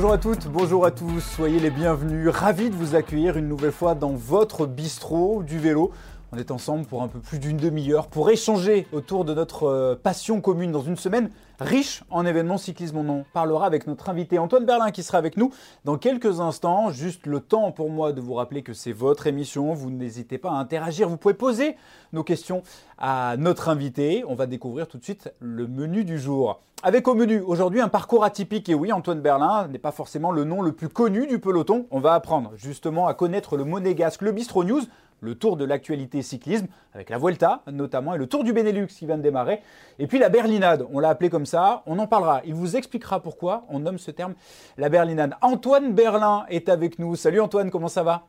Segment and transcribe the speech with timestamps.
[0.00, 2.26] Bonjour à toutes, bonjour à tous, soyez les bienvenus.
[2.30, 5.92] Ravi de vous accueillir une nouvelle fois dans votre bistrot du vélo.
[6.32, 9.94] On est ensemble pour un peu plus d'une demi-heure pour échanger autour de notre euh,
[9.94, 12.96] passion commune dans une semaine riche en événements cyclisme.
[12.96, 15.52] On en parlera avec notre invité Antoine Berlin qui sera avec nous
[15.84, 16.90] dans quelques instants.
[16.90, 19.74] Juste le temps pour moi de vous rappeler que c'est votre émission.
[19.74, 21.10] Vous n'hésitez pas à interagir.
[21.10, 21.76] Vous pouvez poser
[22.14, 22.62] nos questions
[22.96, 24.24] à notre invité.
[24.26, 26.62] On va découvrir tout de suite le menu du jour.
[26.82, 28.68] Avec au menu aujourd'hui un parcours atypique.
[28.70, 31.86] Et oui, Antoine Berlin n'est pas forcément le nom le plus connu du peloton.
[31.90, 34.82] On va apprendre justement à connaître le monégasque, le Bistro News
[35.20, 39.06] le tour de l'actualité cyclisme, avec la Vuelta notamment, et le tour du Benelux qui
[39.06, 39.60] vient de démarrer,
[39.98, 43.20] et puis la berlinade, on l'a appelé comme ça, on en parlera, il vous expliquera
[43.20, 44.34] pourquoi on nomme ce terme
[44.78, 45.34] la berlinade.
[45.42, 47.16] Antoine Berlin est avec nous.
[47.16, 48.26] Salut Antoine, comment ça va?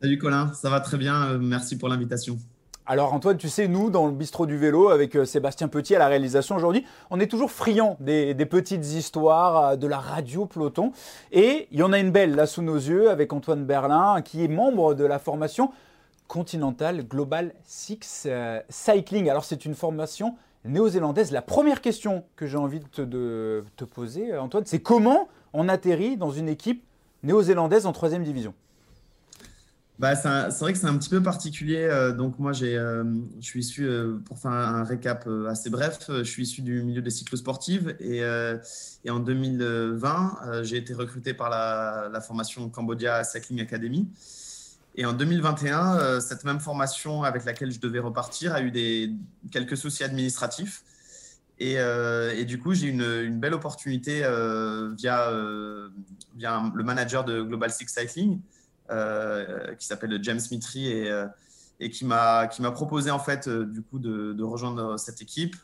[0.00, 2.38] Salut Colin, ça va très bien, euh, merci pour l'invitation.
[2.86, 5.98] Alors Antoine, tu sais, nous, dans le bistrot du vélo, avec euh, Sébastien Petit à
[5.98, 10.92] la réalisation aujourd'hui, on est toujours friands des, petites histoires euh, de la radio peloton.
[11.32, 14.44] Et il y en a une belle là sous nos yeux avec Antoine Berlin, qui
[14.44, 15.70] est membre de la formation
[16.28, 19.30] Continental Global Six euh, Cycling.
[19.30, 20.34] Alors c'est une formation
[20.66, 21.32] néo-zélandaise.
[21.32, 26.32] La première question que j'ai envie de te, poser, Antoine, c'est comment on atterrit dans
[26.32, 26.84] une équipe
[27.22, 28.52] néo-zélandaise en troisième division?
[29.98, 31.84] Bah, c'est vrai que c'est un petit peu particulier.
[31.84, 33.04] Euh, donc moi, j'ai, euh,
[33.40, 33.88] je suis issu,
[34.24, 38.22] pour faire un, récap assez bref, je suis issu du milieu des cyclosportives et,
[39.04, 44.08] et en 2020, j'ai été recruté par la, formation Cambodia Cycling Academy.
[44.96, 49.12] Et en 2021, euh, cette même formation avec laquelle je devais repartir a eu des,
[49.50, 50.84] quelques soucis administratifs.
[51.58, 55.32] Et, euh, du coup, j'ai une, une belle opportunité euh, via,
[56.36, 58.40] via le manager de Global Six Cycling,
[58.88, 61.24] qui s'appelle James Mitri, et,
[61.80, 65.56] et qui m'a proposé en fait du coup de, rejoindre cette équipe.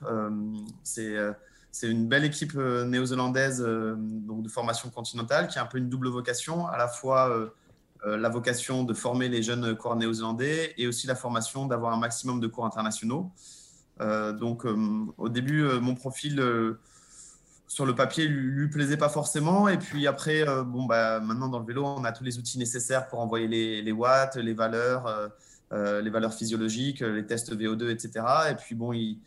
[0.82, 6.08] c'est une belle équipe néo-zélandaise donc de formation continentale qui a un peu une double
[6.08, 7.50] vocation, à la fois
[8.06, 11.98] euh, la vocation de former les jeunes coureurs néo-zélandais et aussi la formation d'avoir un
[11.98, 13.30] maximum de cours internationaux.
[14.00, 14.74] Euh, donc, euh,
[15.18, 16.42] au début, mon profil
[17.70, 19.68] sur le papier lui, lui plaisait pas forcément.
[19.68, 23.06] Et puis après, bon, bah, maintenant dans le vélo, on a tous les outils nécessaires
[23.06, 23.46] pour envoyer
[23.80, 25.30] les, watts, les valeurs,
[25.70, 28.26] les valeurs physiologiques, les tests VO2, etc.
[28.50, 29.20] Et puis bon, il,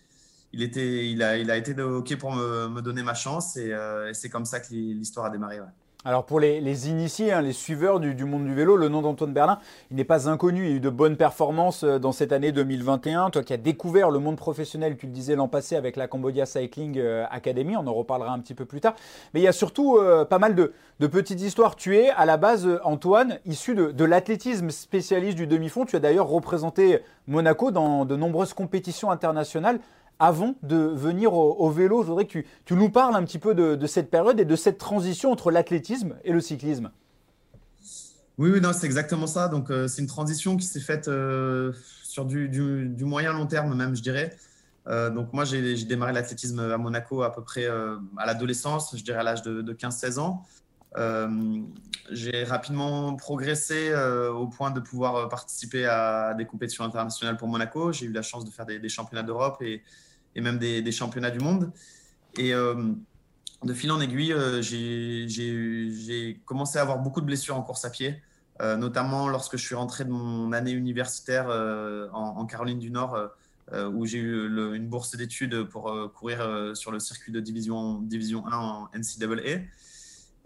[0.62, 3.56] était, il a été OK pour me, donner ma chance.
[3.56, 3.74] Et,
[4.12, 5.60] c'est comme ça que l'histoire a démarré.
[6.06, 9.60] Alors pour les, initiés, hein, les suiveurs du, monde du vélo, le nom d'Antoine Berlin,
[9.90, 10.66] il n'est pas inconnu.
[10.66, 13.30] Il y a eu de bonnes performances euh, dans cette année 2021.
[13.30, 16.46] Toi qui as découvert le monde professionnel, tu le disais l'an passé avec la Cambodia
[16.46, 18.96] Cycling euh, Academy, on en reparlera un petit peu plus tard.
[19.34, 20.74] Mais il y a surtout euh, pas mal de,
[21.08, 21.78] petites histoires.
[21.78, 25.86] Tu es à la base, Antoine, issu de, de l'athlétisme spécialiste du demi-fond.
[25.86, 29.80] Tu as d'ailleurs représenté Monaco dans de nombreuses compétitions internationales
[30.20, 32.02] avant de venir au, vélo.
[32.04, 34.78] Je voudrais que tu, nous parles un petit peu de, cette période et de cette
[34.78, 36.92] transition entre l'athlétisme et le cyclisme.
[38.38, 39.48] Oui, oui, c'est exactement ça.
[39.48, 41.72] Donc, euh, c'est une transition qui s'est faite euh,
[42.04, 42.50] sur du,
[43.02, 44.36] moyen long terme, même, je dirais.
[44.88, 49.20] Euh, donc, moi, j'ai démarré l'athlétisme à Monaco à peu près à l'adolescence, je dirais
[49.20, 50.46] à l'âge de 15-16 ans.
[52.12, 57.92] J'ai rapidement progressé au point de pouvoir participer à des compétitions internationales pour Monaco.
[57.92, 59.82] J'ai eu la chance de faire des, championnats d'Europe et,
[60.36, 61.72] même des, championnats du monde.
[62.38, 62.94] Et euh,
[63.64, 67.90] de fil en aiguille, euh, j'ai commencé à avoir beaucoup de blessures en course à
[67.90, 68.22] pied,
[68.62, 71.48] euh, notamment lorsque je suis rentré de mon année universitaire
[72.14, 73.18] en, Caroline du Nord,
[73.72, 78.58] où j'ai eu une bourse d'études pour courir sur le circuit de division, division 1
[78.58, 79.62] en NCAA.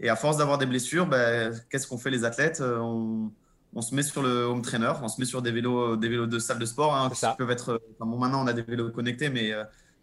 [0.00, 3.32] Et à force d'avoir des blessures, ben, qu'est-ce qu'on fait les athlètes on,
[3.74, 6.26] on se met sur le home trainer, on se met sur des vélos, des vélos
[6.26, 6.94] de salle de sport.
[6.96, 9.52] Hein, qui peuvent être, bon, maintenant, on a des vélos connectés, mais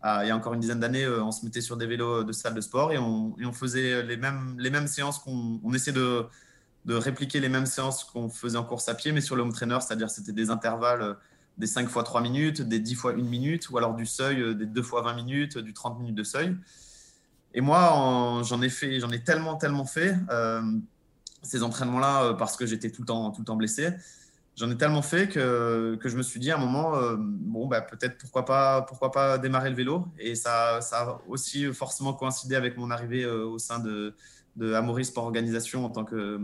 [0.06, 2.24] euh, il y a encore une dizaine d'années, euh, on se mettait sur des vélos
[2.24, 5.60] de salle de sport et on, et on faisait les mêmes, les mêmes séances qu'on
[5.64, 6.26] on essaie de,
[6.86, 9.54] de, répliquer les mêmes séances qu'on faisait en course à pied, mais sur le home
[9.54, 11.14] trainer, c'est-à-dire c'était des intervalles euh,
[11.58, 14.66] des 5 fois 3 minutes, des 10 fois 1 minute, ou alors du seuil, des
[14.68, 16.56] 2 fois 20 minutes, du 30 minutes de seuil.
[17.56, 20.16] Et moi, j'en ai fait, j'en ai tellement, tellement fait
[21.46, 23.90] ces entraînements-là euh, parce que j'étais tout le temps, tout le temps blessé.
[24.56, 27.68] J'en ai tellement fait que, que, je me suis dit à un moment, euh, bon,
[27.68, 30.08] bah, peut-être pourquoi pas, pourquoi pas démarrer le vélo.
[30.18, 34.16] Et ça, ça a aussi forcément coïncidé avec mon arrivée euh, au sein de,
[34.56, 36.40] de Sport Organisation en tant que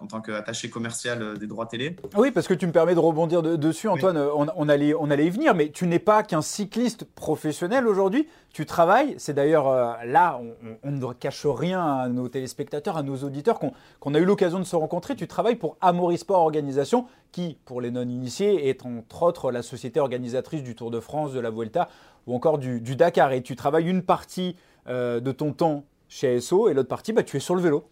[0.00, 1.96] en tant qu'attaché commercial euh, des droits télé.
[2.16, 4.18] Oui, parce que tu me permets de rebondir dessus, Antoine.
[4.18, 8.26] On, allait, on allait y venir, mais tu n'es pas qu'un cycliste professionnel aujourd'hui.
[8.52, 9.14] Tu travailles.
[9.18, 10.40] C'est d'ailleurs euh, là,
[10.82, 14.64] on, ne cache rien à nos téléspectateurs, à nos auditeurs qu'on a eu l'occasion de
[14.64, 15.16] se rencontrer.
[15.16, 20.00] Tu travailles pour Amoris Sport Organisation, qui, pour les non-initiés, est entre autres la société
[20.00, 21.88] organisatrice du Tour de France, de la Vuelta
[22.26, 23.32] ou encore du, Dakar.
[23.32, 24.56] Et tu travailles une partie
[24.88, 27.84] euh, de ton temps chez ASO et l'autre partie, bah, tu es sur le vélo.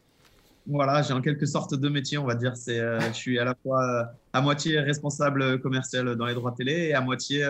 [0.68, 2.56] Voilà, j'ai en quelque sorte deux métiers, on va dire.
[2.56, 6.94] C'est, je suis à la fois à moitié responsable commercial dans les droits télé et
[6.94, 7.48] à moitié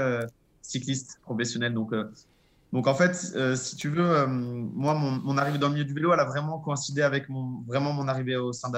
[0.63, 1.75] cycliste professionnel.
[1.75, 1.93] Donc,
[2.73, 3.15] donc en fait,
[3.57, 7.03] si tu veux, moi, mon, arrivée dans le milieu du vélo, elle a vraiment coïncidé
[7.03, 8.71] avec mon, vraiment mon arrivée au sein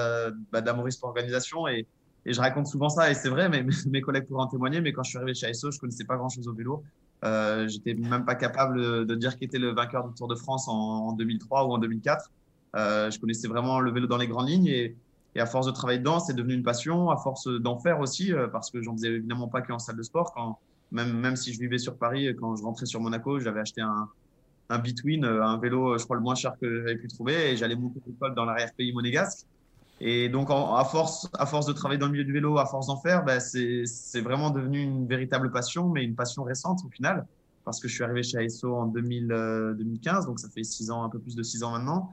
[0.51, 1.67] d'Amoris pour Organisation.
[1.67, 1.85] Et,
[2.25, 5.01] je raconte souvent ça, et c'est vrai, mais mes collègues pourraient en témoigner, mais quand
[5.03, 6.83] je suis arrivé chez ASO, je connaissais pas grand-chose au vélo.
[7.23, 10.67] Euh, J'étais même pas capable de dire qui était le vainqueur du Tour de France
[10.67, 12.29] en, 2003 ou en 2004.
[12.75, 14.95] Euh, je connaissais vraiment le vélo dans les grandes lignes et,
[15.37, 17.09] à force de travailler dedans, c'est devenu une passion.
[17.09, 20.03] À force d'en faire aussi, euh, parce que j'en faisais évidemment pas qu'en salle de
[20.03, 20.33] sport.
[20.33, 20.59] Quand,
[20.91, 24.09] même, même si je vivais sur Paris, quand je rentrais sur Monaco, j'avais acheté un,
[24.71, 27.57] un Between, euh, un vélo, je crois le moins cher que j'avais pu trouver, et
[27.57, 29.45] j'allais monter l'école dans l'arrière-pays monégasque.
[29.99, 32.87] Et donc, à, force, à force de travailler dans le milieu du vélo, à force
[32.87, 37.27] d'en faire, ben, c'est vraiment devenu une véritable passion, mais une passion récente au final,
[37.65, 39.27] parce que je suis arrivé chez ASO en 2000,
[39.77, 42.11] 2015, euh, donc ça fait six ans, un peu plus de six ans maintenant.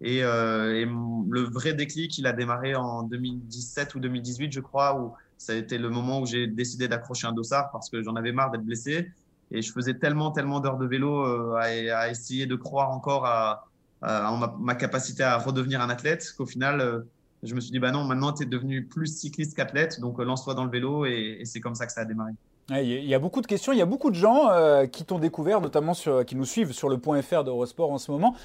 [0.00, 4.98] Et, euh, et, le vrai déclic, il a démarré en 2017 ou 2018, je crois,
[4.98, 8.16] où ça a été le moment où j'ai décidé d'accrocher un dossard parce que j'en
[8.16, 9.10] avais marre d'être blessé.
[9.50, 13.66] Et je faisais tellement, tellement d'heures de vélo euh, à, essayer de croire encore à,
[14.00, 17.00] ma, capacité à redevenir un athlète qu'au final, euh,
[17.42, 20.54] je me suis dit, bah non, maintenant tu es devenu plus cycliste qu'athlète, donc lance-toi
[20.54, 22.32] dans le vélo et, c'est comme ça que ça a démarré.
[22.70, 24.48] Il y a beaucoup de questions, il y a beaucoup de gens
[24.92, 28.36] qui t'ont découvert, notamment qui nous suivent sur le point .fr d'Eurosport en ce moment,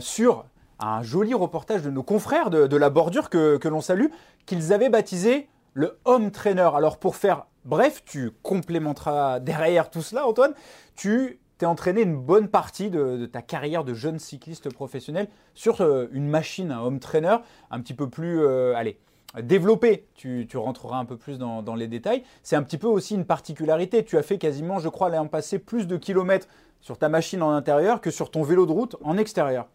[0.00, 0.44] sur
[0.86, 4.06] un joli reportage de nos confrères de, la bordure que, l'on salue,
[4.46, 6.70] qu'ils avaient baptisé le home trainer.
[6.74, 10.54] Alors pour faire bref, tu complémenteras derrière tout cela, Antoine,
[10.94, 16.06] tu t'es entraîné une bonne partie de, ta carrière de jeune cycliste professionnel sur euh,
[16.12, 17.36] une machine, un home trainer,
[17.70, 18.98] un petit peu plus, euh, allez,
[19.42, 20.06] développé.
[20.14, 22.24] Tu, rentreras un peu plus dans, les détails.
[22.42, 24.04] C'est un petit peu aussi une particularité.
[24.04, 26.48] Tu as fait quasiment, je crois, l'an passé plus de kilomètres
[26.80, 29.66] sur ta machine en intérieur que sur ton vélo de route en extérieur.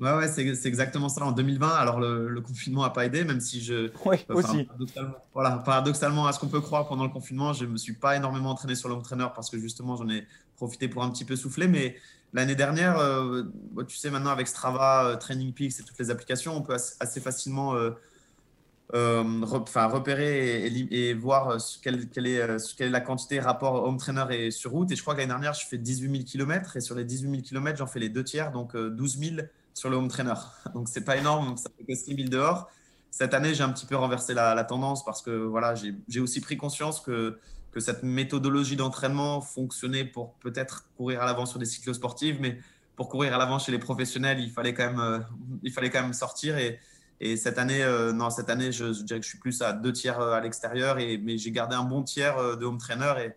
[0.00, 1.24] Ouais, ouais, c'est exactement ça.
[1.24, 3.90] En 2020, alors le, confinement n'a pas aidé, même si je.
[4.04, 4.64] Oui, aussi.
[4.64, 7.92] Paradoxalement, voilà, paradoxalement, à ce qu'on peut croire, pendant le confinement, je ne me suis
[7.92, 11.24] pas énormément entraîné sur l'home trainer parce que justement, j'en ai profité pour un petit
[11.24, 11.68] peu souffler.
[11.68, 11.96] Mais
[12.32, 13.44] l'année dernière, euh,
[13.86, 17.20] tu sais, maintenant avec Strava, euh, Training Peaks et toutes les applications, on peut assez
[17.20, 23.98] facilement euh, enfin, repérer et, voir quelle, quelle, est, quelle, est, la quantité rapport home
[23.98, 24.90] trainer et sur route.
[24.90, 27.30] Et je crois que l'année dernière, je fais 18 000 km et sur les 18
[27.30, 29.36] 000 km, j'en fais les deux tiers, donc 12 000
[29.74, 30.34] sur le home trainer.
[30.74, 32.70] Donc, c'est pas énorme, ça fait que 6 000 dehors.
[33.10, 36.56] Cette année, j'ai un petit peu renversé la, tendance parce que voilà, j'ai aussi pris
[36.56, 37.38] conscience que,
[37.72, 42.58] que cette méthodologie d'entraînement fonctionnait pour peut-être courir à l'avant sur des cyclos sportifs, mais
[42.96, 45.18] pour courir à l'avant chez les professionnels, il fallait quand même, euh,
[45.62, 46.56] il fallait quand même sortir.
[46.58, 46.78] Et,
[47.20, 49.92] et cette année, euh, non, cette année, je, dirais que je suis plus à deux
[49.92, 53.34] tiers euh, à l'extérieur, mais j'ai gardé un bon tiers de home trainer.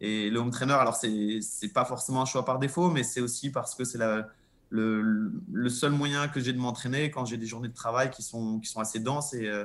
[0.00, 3.20] Et, et le home trainer, alors c'est pas forcément un choix par défaut, mais c'est
[3.20, 4.28] aussi parce que c'est la
[4.70, 8.58] le, seul moyen que j'ai de m'entraîner quand j'ai des journées de travail qui sont,
[8.60, 9.64] qui sont assez denses et, euh,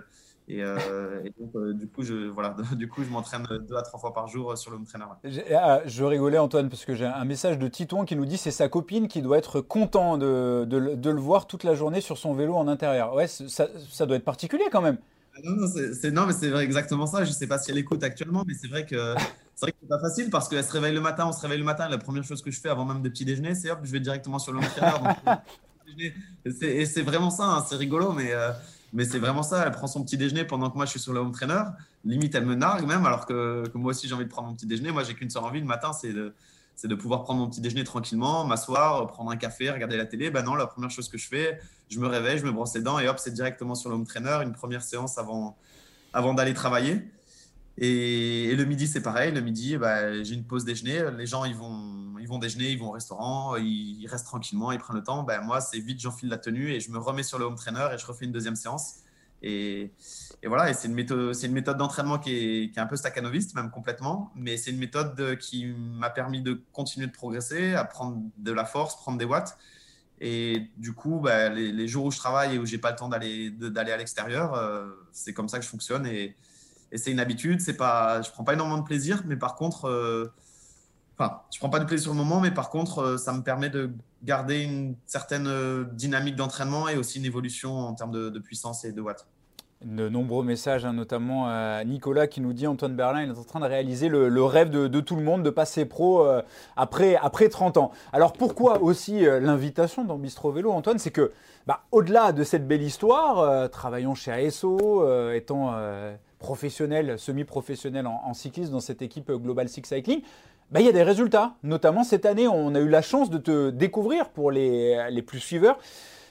[0.50, 4.28] euh, et, donc, euh, du coup, je, voilà, je m'entraîne deux à trois fois par
[4.28, 5.06] jour sur le home trainer.
[5.56, 8.52] Ah, je rigolais, Antoine, parce que j'ai un message de Titouan qui nous dit c'est
[8.52, 12.34] sa copine qui doit être content de, de, le voir toute la journée sur son
[12.34, 13.14] vélo en intérieur.
[13.14, 14.98] Ouais, ça doit être particulier quand même.
[15.35, 17.24] Ah non, c'est, non, mais c'est exactement ça.
[17.24, 19.15] Je ne sais pas si elle écoute actuellement, mais c'est vrai que
[19.56, 21.57] c'est vrai que c'est pas facile parce qu'elle se réveille le matin, on se réveille
[21.57, 21.90] le matin.
[21.90, 23.99] La première chose que je fais avant même de petit déjeuner, c'est hop, je vais
[23.99, 24.59] directement sur le
[26.56, 28.52] Et c'est vraiment ça, hein, c'est rigolo, mais, euh,
[28.94, 29.66] mais c'est vraiment ça.
[29.66, 31.63] Elle prend son petit déjeuner pendant que moi je suis sur le home trainer.
[32.04, 34.56] Limite, elle me nargue même, alors que, que moi aussi j'ai envie de prendre mon
[34.56, 34.92] petit déjeuner.
[34.92, 36.33] Moi, j'ai qu'une seule envie le matin, c'est de,
[36.75, 40.31] c'est de pouvoir prendre mon petit déjeuner tranquillement, m'asseoir, prendre un café, regarder la télé.
[40.31, 42.81] Ben non, la première chose que je fais, je me réveille, je me brosse les
[42.81, 45.57] dents et hop, c'est directement sur le home trainer, une première séance avant,
[46.13, 47.01] avant d'aller travailler.
[47.77, 49.31] Et, le midi, c'est pareil.
[49.31, 51.03] Le midi, bah, j'ai une pause déjeuner.
[51.18, 54.80] Les gens, ils vont, ils vont déjeuner, ils vont au restaurant, ils, restent tranquillement, ils
[54.80, 55.23] prennent le temps.
[55.23, 57.87] Ben, moi, c'est vite, j'enfile la tenue et je me remets sur le home trainer
[57.94, 59.03] et je refais une deuxième séance.
[59.44, 59.92] Et,
[60.45, 64.78] voilà, c'est une méthode, d'entraînement qui est, un peu staccanoviste, même complètement, mais c'est une
[64.78, 69.26] méthode qui m'a permis de continuer de progresser, à prendre de la force, prendre des
[69.26, 69.57] watts.
[70.21, 73.09] Et du coup, bah, les, jours où je travaille et où j'ai pas le temps
[73.09, 76.35] d'aller à l'extérieur, euh, c'est comme ça que je fonctionne et,
[76.95, 77.59] c'est une habitude.
[77.59, 80.31] C'est pas, je prends pas énormément de plaisir, mais par contre, euh,
[81.18, 83.71] enfin, je prends pas de plaisir le moment, mais par contre, euh, ça me permet
[83.71, 83.90] de
[84.23, 89.02] garder une certaine dynamique d'entraînement et aussi une évolution en termes de puissance et de
[89.02, 89.28] watts
[89.83, 93.59] de nombreux messages, hein, notamment à Nicolas qui nous dit Antoine Berlin est en train
[93.59, 96.42] de réaliser le, rêve de, tout le monde de passer pro euh,
[96.75, 97.92] après, après 30 ans.
[98.11, 100.99] Alors pourquoi aussi euh, l'invitation dans Bistro Vélo, Antoine?
[100.99, 101.31] C'est que
[101.68, 105.75] bah, au-delà de cette belle histoire, euh, travaillant chez ASO, étant
[106.40, 110.21] professionnel, semi-professionnel en, cyclisme dans cette équipe Global Six Cycling,
[110.71, 111.56] bah, il y a des résultats.
[111.63, 115.40] Notamment cette année, on a eu la chance de te découvrir pour les, les plus
[115.40, 115.78] suiveurs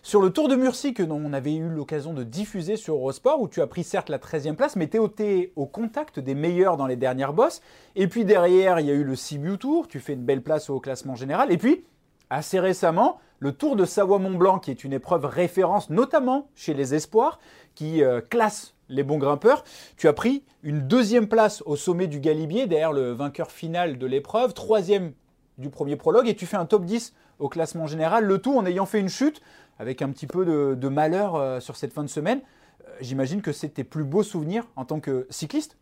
[0.04, 3.46] Sur le Tour de Murcie que on avait eu l'occasion de diffuser sur Eurosport, où
[3.46, 6.88] tu as pris certes la 13e place, mais tu es au contact des meilleurs dans
[6.88, 7.62] les dernières bosses.
[7.94, 10.70] Et puis derrière, il y a eu le Sibiu Tour, tu fais une belle place
[10.70, 11.52] au classement général.
[11.52, 11.84] Et puis,
[12.30, 17.38] assez récemment, le Tour de Savoie-Mont-Blanc, qui est une épreuve référence, notamment chez les espoirs,
[17.76, 19.62] qui euh, classe les bons grimpeurs.
[19.96, 24.06] Tu as pris une deuxième place au sommet du Galibier, derrière le vainqueur final de
[24.06, 25.12] l'épreuve, troisième
[25.58, 28.64] du premier prologue, et tu fais un top 10 au classement général, le tout en
[28.66, 29.42] ayant fait une chute
[29.78, 30.44] avec un petit peu
[30.76, 32.40] de, malheur euh, sur cette fin de semaine.
[32.86, 35.76] Euh, j'imagine que c'est tes plus beaux souvenirs en tant que cycliste?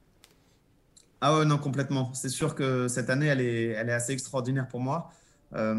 [1.21, 2.13] Ah ouais, non, complètement.
[2.15, 5.11] C'est sûr que cette année, elle est, assez extraordinaire pour moi.
[5.55, 5.75] Euh,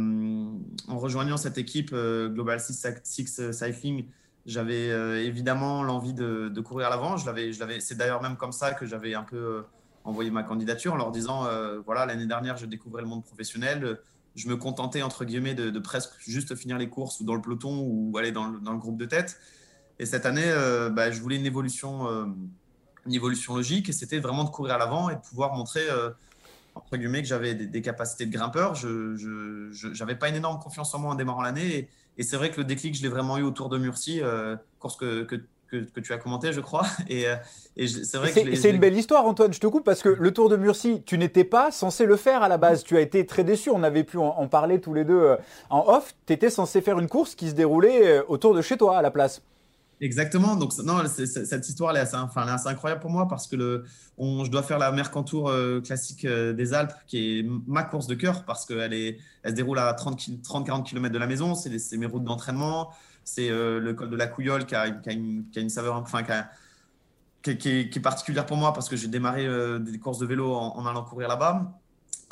[0.88, 4.06] en rejoignant cette équipe Global Six, Cycling,
[4.46, 4.89] j'avais
[5.25, 7.15] évidemment l'envie de, courir à l'avant.
[7.18, 9.63] C'est d'ailleurs même comme ça que j'avais un peu
[10.03, 11.48] envoyé ma candidature en leur disant
[11.88, 13.98] voilà, l'année dernière, je découvrais le monde professionnel
[14.35, 17.79] je me contentais, entre guillemets, de, presque juste finir les courses ou dans le peloton
[17.79, 19.39] ou aller dans le, groupe de tête.
[20.00, 22.25] Et cette année, euh, bah, je voulais une évolution, euh,
[23.05, 26.09] une évolution logique et c'était vraiment de courir à l'avant et de pouvoir montrer, euh,
[26.75, 28.75] entre guillemets, que j'avais des, capacités de grimpeur.
[28.75, 31.89] Je n'avais pas une énorme confiance en moi en démarrant l'année.
[32.17, 34.21] Et, c'est vrai que le déclic, je l'ai vraiment eu autour de Murcie,
[34.79, 36.86] course que que, tu as commenté, je crois.
[37.08, 37.36] Et, euh,
[37.78, 38.56] c'est vrai que.
[38.56, 39.54] C'est une belle histoire, Antoine.
[39.54, 42.44] Je te coupe parce que le Tour de Murcie, tu n'étais pas censé le faire
[42.44, 42.84] à la base.
[42.84, 43.70] Tu as été très déçu.
[43.70, 45.38] On avait pu en, parler tous les deux euh,
[45.70, 46.13] en off.
[46.25, 49.01] Tu étais censé faire une course qui se déroulait euh, autour de chez toi à
[49.01, 49.42] la place.
[50.01, 50.56] Exactement.
[50.56, 53.86] Donc, non, cette histoire, elle est, assez, enfin, assez, incroyable pour moi parce que le,
[54.18, 58.66] je dois faire la Mercantour classique des Alpes, qui est ma course de cœur parce
[58.66, 58.94] qu'elle
[59.44, 61.54] elle se déroule à 30-40 km de la maison.
[61.54, 62.90] C'est mes routes d'entraînement.
[63.24, 66.24] C'est euh, le col de la Couillole qui a, une, saveur, enfin,
[67.44, 70.86] qui, est, particulière pour moi parce que j'ai démarré euh, des courses de vélo en,
[70.86, 71.72] allant courir là-bas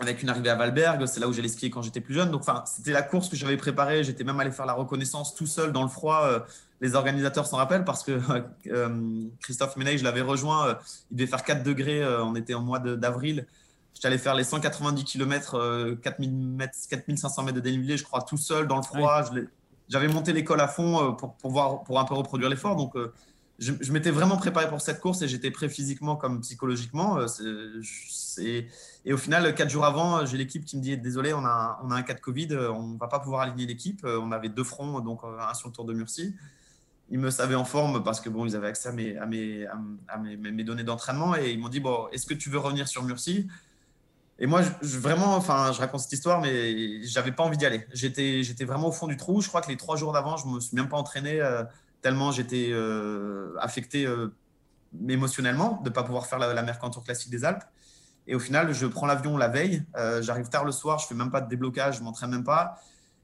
[0.02, 2.32] avec une arrivée à Valberg, c'est là où j'allais skier quand j'étais plus jeune.
[2.32, 4.02] Donc, enfin, c'était la course que j'avais préparée.
[4.06, 6.22] J'étais même allé faire la reconnaissance tout seul dans le froid.
[6.24, 6.40] Euh,
[6.80, 8.18] les organisateurs s'en rappellent parce que
[9.42, 10.78] Christophe Méney, je l'avais rejoint.
[11.12, 12.02] il devait faire 4 degrés.
[12.22, 13.46] on était en mois d'avril.
[13.94, 18.78] J'étais allé faire les 190 km, 4500 mètres de dénivelé, je crois, tout seul dans
[18.78, 19.24] le froid
[19.90, 22.76] j'avais monté l'école à fond euh, pour, pour, voir, pour un peu reproduire l'effort.
[22.76, 23.12] Donc, euh,
[23.58, 27.18] je, m'étais vraiment préparé pour cette course et j'étais prêt physiquement comme psychologiquement.
[27.20, 27.82] Euh,
[28.38, 31.92] et au final, quatre jours avant, j'ai l'équipe qui me dit Désolé, on a, on
[31.92, 34.06] a un cas de Covid, on ne va pas pouvoir aligner l'équipe.
[34.06, 36.34] On avait deux fronts, donc un sur le Tour de Murcie.
[37.12, 39.66] Ils me savaient en forme parce que bon, ils avaient accès à mes, à mes,
[39.66, 43.48] à données d'entraînement et ils m'ont dit bon, Est-ce que tu veux revenir sur Murcie?
[44.42, 47.86] Et moi, je, vraiment, enfin, je raconte cette histoire, mais j'avais pas envie d'y aller.
[47.92, 49.42] J'étais, vraiment au fond du trou.
[49.42, 51.64] Je crois que les trois jours d'avant, je me suis même pas entraîné euh,
[52.02, 54.34] tellement j'étais euh, affecté euh,
[55.10, 57.66] émotionnellement de pas pouvoir faire la, la Mercantour classique des Alpes.
[58.28, 59.84] Et au final, je prends l'avion la veille.
[60.22, 62.80] j'arrive tard le soir, je fais même pas de déblocage, je m'entraîne même pas.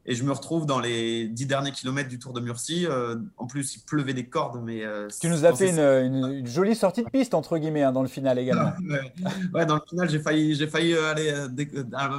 [0.07, 2.85] Et je me retrouve dans les dix derniers kilomètres du Tour de Murcie.
[2.85, 4.61] Euh, en plus, il pleuvait des cordes.
[4.63, 8.03] Mais, euh, tu nous as fait une, jolie sortie de piste, entre guillemets, hein, dans
[8.03, 8.73] le final également.
[9.53, 11.33] ouais, dans le final, j'ai failli, j'ai failli euh, aller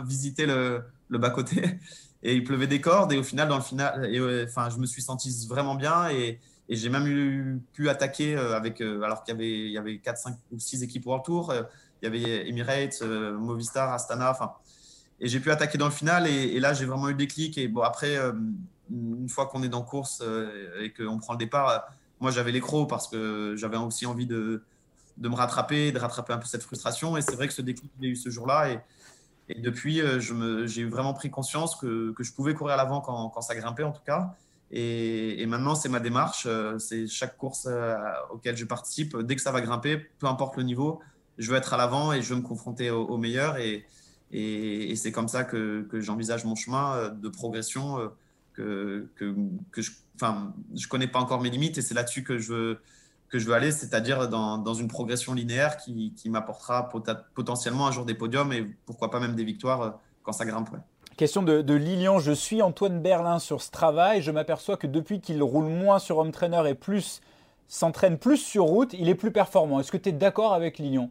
[0.05, 1.79] visiter le, le bas-côté.
[2.25, 3.13] Et il pleuvait des cordes.
[3.13, 6.11] Et au final, dans le final, et, enfin, je me suis senti vraiment bien.
[6.11, 9.99] Et, et j'ai même eu, pu attaquer avec, alors qu'il y avait, il y avait
[9.99, 11.55] 4, 5 ou 6 équipes World Tour.
[12.03, 14.33] Il y avait Emirates, Movistar, Astana.
[14.33, 14.51] Enfin,
[15.21, 16.27] et j'ai pu attaquer dans le final.
[16.27, 17.57] Et, là, j'ai vraiment eu le déclic.
[17.59, 18.33] Et bon, après, euh,
[18.91, 21.79] une fois qu'on est dans course euh, et qu'on prend le départ, euh,
[22.21, 24.63] moi, j'avais les crocs parce que j'avais aussi envie de,
[25.19, 27.17] de, me rattraper, de rattraper un peu cette frustration.
[27.17, 28.71] Et c'est vrai que ce déclic, j'ai eu ce jour-là.
[28.71, 28.81] Et,
[29.49, 30.03] et, depuis,
[30.67, 33.85] j'ai vraiment pris conscience que, que, je pouvais courir à l'avant quand, quand, ça grimpait,
[33.85, 34.35] en tout cas.
[34.71, 36.49] Et, et maintenant, c'est ma démarche.
[36.79, 37.69] C'est chaque course
[38.31, 39.17] auquel je participe.
[39.19, 41.01] Dès que ça va grimper, peu importe le niveau,
[41.39, 43.59] je veux être à l'avant et je veux me confronter au, au meilleur.
[43.59, 43.87] Et,
[44.33, 47.99] et, c'est comme ça que, j'envisage mon chemin euh, de progression,
[48.59, 49.27] euh, que,
[49.77, 49.91] je
[50.25, 52.81] ne connais pas encore mes limites et c'est là-dessus que je veux,
[53.29, 56.89] que je veux aller, c'est-à-dire dans, une progression linéaire qui, m'apportera
[57.35, 59.91] potentiellement un jour des podiums et pourquoi pas même des victoires euh,
[60.23, 60.71] quand ça grimpe.
[61.17, 65.21] Question de, de, Lilian, je suis Antoine Berlin sur Strava et je m'aperçois que depuis
[65.21, 67.23] qu'il roule moins sur home trainer et plus
[67.69, 69.81] s'entraîne plus sur route, il est plus performant.
[69.81, 71.11] Est-ce que tu es d'accord avec Lilian?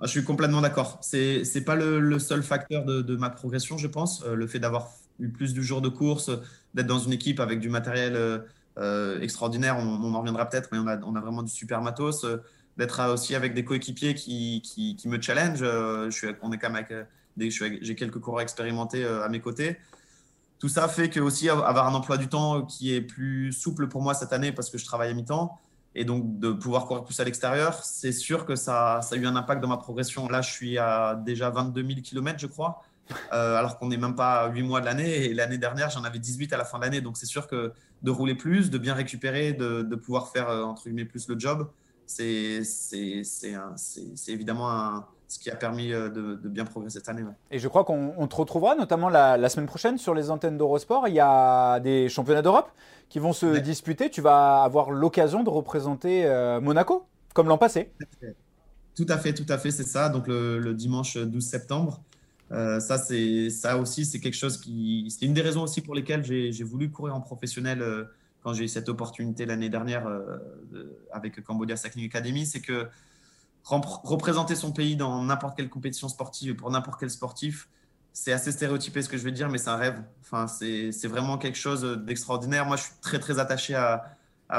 [0.00, 0.98] Ah, je suis complètement d'accord.
[1.02, 4.22] C'est n'est pas le, seul facteur de, ma progression, je pense.
[4.24, 6.30] Euh, le fait d'avoir eu plus du jour de course,
[6.74, 8.38] d'être dans une équipe avec du matériel euh,
[8.78, 12.24] euh, extraordinaire, on, en reviendra peut-être, mais on a, on a, vraiment du super matos.
[12.76, 15.58] d'être aussi avec des coéquipiers qui, qui, me challenge.
[15.58, 16.86] je on est quand même
[17.36, 19.78] j'ai quelques coureurs expérimentés à mes côtés.
[20.60, 24.02] Tout ça fait que aussi avoir un emploi du temps qui est plus souple pour
[24.02, 25.58] moi cette année parce que je travaille à mi-temps
[25.98, 29.36] et donc de pouvoir courir plus à l'extérieur, c'est sûr que ça, a eu un
[29.36, 30.28] impact dans ma progression.
[30.28, 32.82] Là, je suis à déjà 22 000 km, je crois.
[33.30, 35.26] alors qu'on n'est même pas à 8 mois de l'année.
[35.26, 37.00] Et l'année dernière, j'en avais 18 à la fin de l'année.
[37.00, 40.84] Donc c'est sûr que de rouler plus, de bien récupérer, de, de pouvoir faire, entre
[40.84, 41.68] guillemets, plus le job,
[42.08, 42.62] c'est
[44.28, 47.22] évidemment un ce qui a permis euh, de, bien progresser cette année.
[47.50, 51.06] Et je crois qu'on te retrouvera notamment la, semaine prochaine sur les antennes d'Eurosport.
[51.06, 52.70] Il y a des championnats d'Europe
[53.10, 54.10] qui vont se disputer.
[54.10, 57.92] Tu vas avoir l'occasion de représenter euh, Monaco, comme l'an passé.
[58.96, 60.08] Tout à fait, tout à fait, c'est ça.
[60.08, 62.02] Donc le, dimanche 12 septembre.
[62.50, 65.06] Euh, ça, c'est ça aussi, c'est quelque chose qui.
[65.10, 67.84] C'est une des raisons aussi pour lesquelles j'ai voulu courir en professionnel
[68.42, 70.10] quand j'ai eu cette opportunité l'année dernière
[71.12, 72.46] avec Cambodia Cycling Academy.
[72.46, 72.88] C'est que
[73.70, 77.68] représenter son pays dans n'importe quelle compétition sportive pour n'importe quel sportif,
[78.12, 80.02] c'est assez stéréotypé ce que je vais dire, mais c'est un rêve.
[80.22, 82.66] Enfin, c'est vraiment quelque chose d'extraordinaire.
[82.66, 84.16] Moi, je suis très, très attaché à,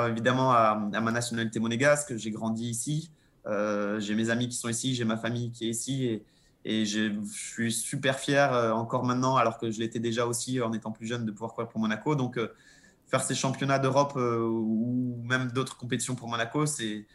[0.07, 2.15] évidemment à, ma nationalité monégasque.
[2.15, 3.11] J'ai grandi ici.
[3.47, 6.05] Euh, j'ai mes amis qui sont ici, j'ai ma famille qui est ici.
[6.05, 6.25] Et,
[6.63, 10.71] et je, suis super fier euh, encore maintenant, alors que je l'étais déjà aussi en
[10.71, 12.15] étant plus jeune, de pouvoir courir pour Monaco.
[12.15, 12.53] Donc, euh,
[13.07, 17.07] faire ces championnats d'Europe ou même d'autres compétitions pour Monaco, c'est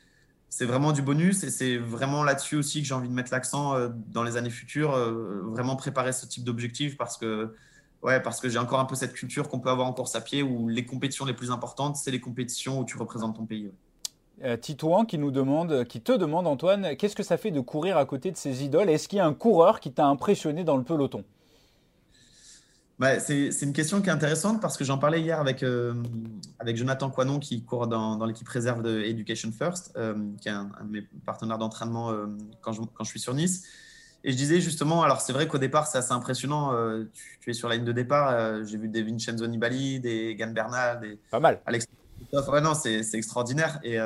[0.57, 3.75] c'est vraiment du bonus et c'est vraiment là-dessus aussi que j'ai envie de mettre l'accent
[3.75, 7.57] euh, dans les années futures, euh, vraiment préparer ce type d'objectif parce que,
[8.05, 10.21] ouais, parce que j'ai encore un peu cette culture qu'on peut avoir en course à
[10.21, 13.73] pied où les compétitions les plus importantes, c'est les compétitions où tu représentes ton pays.
[14.45, 17.97] Euh, Titouan qui nous demande, qui te demande Antoine, qu'est-ce que ça fait de courir
[17.97, 18.91] à côté de ces idoles?
[18.91, 21.25] Est-ce qu'il y a un coureur qui t'a impressionné dans le peloton?
[23.01, 25.95] Bah, c'est une question qui est intéressante parce que j'en parlais hier avec, euh,
[26.65, 30.53] avec Jonathan Coinon qui court dans, dans l'équipe réserve de Education First, euh, qui est
[30.53, 32.27] un, de mes partenaires d'entraînement euh,
[32.61, 33.65] quand, je, quand, je, suis sur Nice.
[34.25, 36.73] Et je disais justement, alors c'est vrai qu'au départ c'est assez impressionnant,
[37.41, 41.01] tu, es sur la ligne de départ, j'ai vu des Vincenzo Nibali, des Gann Bernal,
[41.01, 41.61] des Pas mal.
[41.67, 41.87] Alex
[42.33, 43.81] ouais, non, c'est extraordinaire.
[43.83, 43.99] Et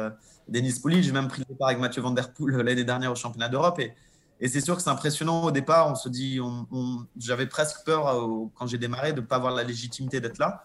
[0.49, 3.15] Denis Pouli, j'ai même pris le départ avec Mathieu Van Der Poel l'année dernière au
[3.15, 3.79] championnat d'Europe.
[3.79, 3.95] Et,
[4.41, 5.91] et c'est sûr que c'est impressionnant au départ.
[5.91, 9.55] On se dit, on, j'avais presque peur euh, quand j'ai démarré de ne pas avoir
[9.55, 10.65] la légitimité d'être là.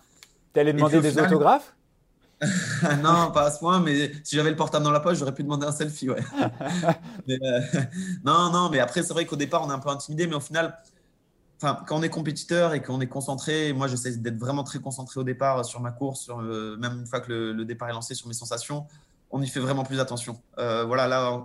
[0.53, 1.75] Tu allais demander des autographes?
[3.03, 5.43] non, pas à ce point, mais si j'avais le portable dans la poche, j'aurais pu
[5.43, 6.09] demander un selfie.
[6.09, 6.23] Ouais.
[7.29, 7.61] Euh,
[8.25, 10.41] non, non, mais après, c'est vrai qu'au départ, on est un peu intimidé, mais au
[10.41, 10.77] final,
[11.61, 15.23] quand on est compétiteur et qu'on est concentré, moi, j'essaie d'être vraiment très concentré au
[15.23, 18.27] départ sur ma course, sur, euh, même une fois que le, départ est lancé, sur
[18.27, 18.85] mes sensations
[19.35, 20.39] on y fait vraiment plus attention.
[20.59, 21.43] Euh, voilà, là,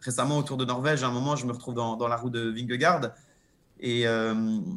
[0.00, 3.12] récemment, autour de Norvège, à un moment, je me retrouve dans, la roue de Vingegaard,
[3.78, 4.06] et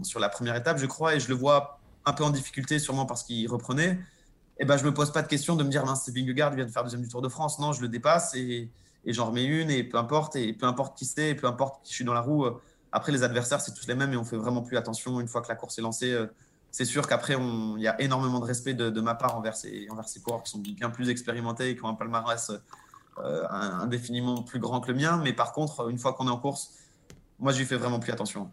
[0.04, 3.06] sur la première étape, je crois, et je le vois un peu en difficulté, sûrement
[3.06, 4.00] parce qu'il reprenait.
[4.62, 6.72] Et ben, je me pose pas de question de me dire, c'est Vingegaard, vient de
[6.72, 7.60] faire deuxième du Tour de France.
[7.60, 8.70] Non, je le dépasse et,
[9.06, 11.90] j'en remets une, et peu importe, et peu importe qui c'est, et peu importe qui
[11.92, 12.46] je suis dans la roue.
[12.94, 15.42] Après, les adversaires, c'est tous les mêmes, et on fait vraiment plus attention une fois
[15.42, 16.16] que la course est lancée
[16.72, 20.06] c'est sûr qu'après, il y a énormément de respect de, ma part envers ces, envers
[20.24, 22.52] coureurs qui sont bien plus expérimentés et qui ont un palmarès
[23.20, 25.20] euh, indéfiniment plus grand que le mien.
[25.22, 26.72] Mais par contre, une fois qu'on est en course,
[27.40, 28.50] moi, je lui fais vraiment plus attention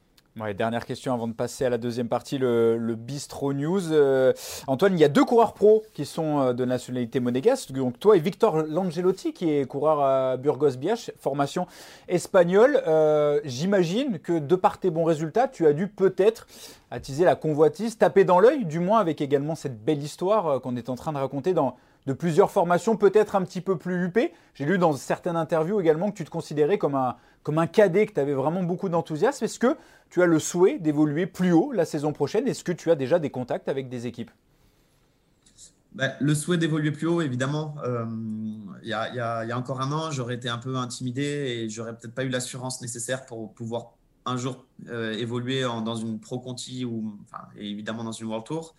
[0.55, 3.93] dernière question avant de passer à la deuxième partie, le, Bistro News.
[3.93, 4.33] Euh,
[4.67, 7.73] Antoine, il y a deux coureurs pro qui sont euh, de nationalité monégasque.
[7.73, 11.67] Donc toi et Victor Langelotti, qui est coureur à Burgos Biach, formation
[12.09, 12.81] espagnole.
[12.87, 16.47] Euh, j'imagine que de par tes bons résultats, tu as dû peut-être
[16.91, 20.89] attiser la convoitise, taper dans l'œil, du moins avec également cette belle histoire qu'on est
[20.89, 21.77] en train de raconter dans,
[22.09, 24.33] de plusieurs formations peut-être un petit peu plus huppées.
[24.55, 28.07] J'ai lu dans certaines interviews également que tu te considérais comme un, comme un cadet,
[28.07, 29.45] que tu avais vraiment beaucoup d'enthousiasme.
[29.45, 29.77] Est-ce que
[30.09, 32.49] tu as le souhait d'évoluer plus haut la saison prochaine?
[32.49, 34.31] Est-ce que tu as déjà des contacts avec des équipes?
[35.93, 37.75] Bah, le souhait d'évoluer plus haut, évidemment.
[37.85, 38.07] Euh,
[38.83, 42.25] il y, a encore un an, j'aurais été un peu intimidé et j'aurais peut-être pas
[42.25, 47.19] eu l'assurance nécessaire pour pouvoir un jour euh, évoluer dans une Pro Conti ou
[47.59, 48.75] évidemment dans une World Tour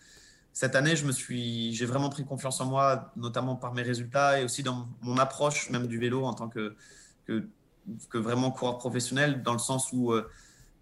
[0.60, 4.38] cette année, je me suis, j'ai vraiment pris confiance en moi, notamment par mes résultats
[4.38, 6.76] et aussi dans mon approche même du vélo en tant que,
[7.26, 7.48] que,
[8.18, 10.28] vraiment coureur professionnel, dans le sens où euh,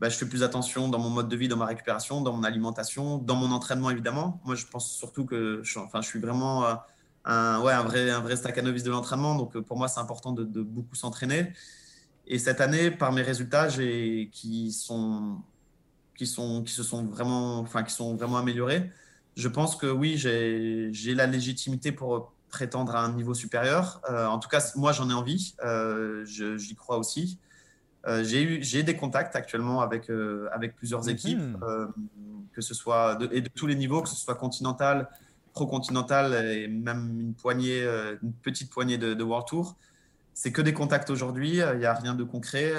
[0.00, 2.42] bah, je fais plus attention dans mon mode de vie, dans ma récupération, dans mon
[2.42, 4.40] alimentation, dans mon entraînement évidemment.
[4.44, 6.74] Moi, je pense surtout que je, enfin, je suis vraiment euh,
[7.24, 9.36] un, ouais, un vrai, un vrai staccanovis de l'entraînement.
[9.36, 11.52] Donc euh, pour moi, c'est important de, de beaucoup s'entraîner.
[12.26, 15.38] Et cette année, par mes résultats, qui sont,
[16.16, 18.90] qui sont, qui se sont vraiment, enfin, qui sont vraiment améliorés
[19.38, 24.00] je pense que oui, j'ai la légitimité pour prétendre à un niveau supérieur.
[24.10, 25.54] Euh, en tout cas, moi, j'en ai envie.
[25.64, 27.38] Euh, j'y crois aussi.
[28.08, 30.10] Euh, j'ai des contacts actuellement avec,
[30.50, 31.10] avec plusieurs mhm.
[31.10, 31.56] équipes,
[32.52, 35.08] que ce soit de, et de tous les niveaux, que ce soit continental,
[35.52, 37.84] pro-continental et même une poignée,
[38.22, 39.76] une petite poignée de, World Tour.
[40.34, 41.58] C'est que des contacts aujourd'hui.
[41.58, 42.72] Il n'y a rien de concret.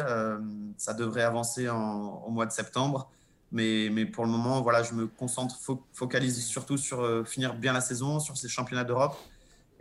[0.75, 3.09] ça devrait avancer au mois de septembre.
[3.51, 5.57] Mais, pour le moment, voilà, je me concentre,
[5.93, 9.15] focalise surtout sur euh, finir bien la saison, sur ces championnats d'Europe.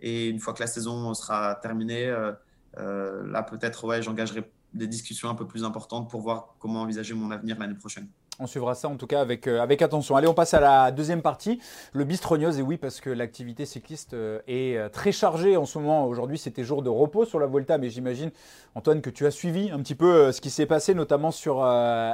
[0.01, 2.33] Et une fois que la saison sera terminée, euh,
[2.79, 7.15] euh, là peut-être ouais, j'engagerai des discussions un peu plus importantes pour voir comment envisager
[7.15, 8.09] mon avenir l'année prochaine.
[8.41, 10.15] On suivra ça en tout cas avec, euh, avec attention.
[10.15, 11.61] Allez, on passe à la deuxième partie,
[11.93, 12.53] le bistrognos.
[12.57, 16.07] Et oui, parce que l'activité cycliste euh, est euh, très chargée en ce moment.
[16.07, 18.31] Aujourd'hui, c'était jour de repos sur la Volta, mais j'imagine,
[18.77, 21.67] Antoine, que tu as suivi un petit peu ce qui s'est passé, notamment sur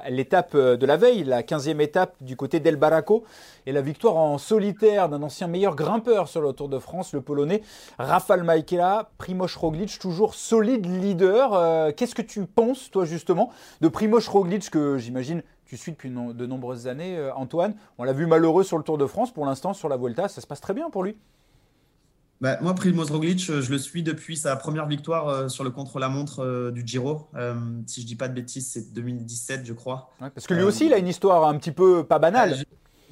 [0.08, 3.24] l'étape de la veille, la 15e étape du côté d'El Baraco,
[3.66, 7.20] et la victoire en solitaire d'un ancien meilleur grimpeur sur le Tour de France, le
[7.20, 7.60] Polonais
[7.98, 11.94] Rafal Majka, Primoz Roglic, toujours solide leader.
[11.96, 13.50] Qu'est-ce que tu penses, toi, justement,
[13.82, 17.74] de Primoz Roglic, que j'imagine tu suis depuis de nombreuses années, euh, Antoine.
[17.98, 19.32] On l'a vu malheureux sur le Tour de France.
[19.32, 21.16] Pour l'instant, sur la Vuelta, ça se passe très bien pour lui.
[22.40, 26.40] Bah, moi, Primoz Roglic, je le suis depuis sa première victoire euh, sur le contre-la-montre
[26.40, 27.28] euh, du Giro.
[27.86, 30.10] si je dis pas de bêtises, c'est 2017, je crois.
[30.18, 32.56] parce que lui aussi, il a une histoire un petit peu pas banale.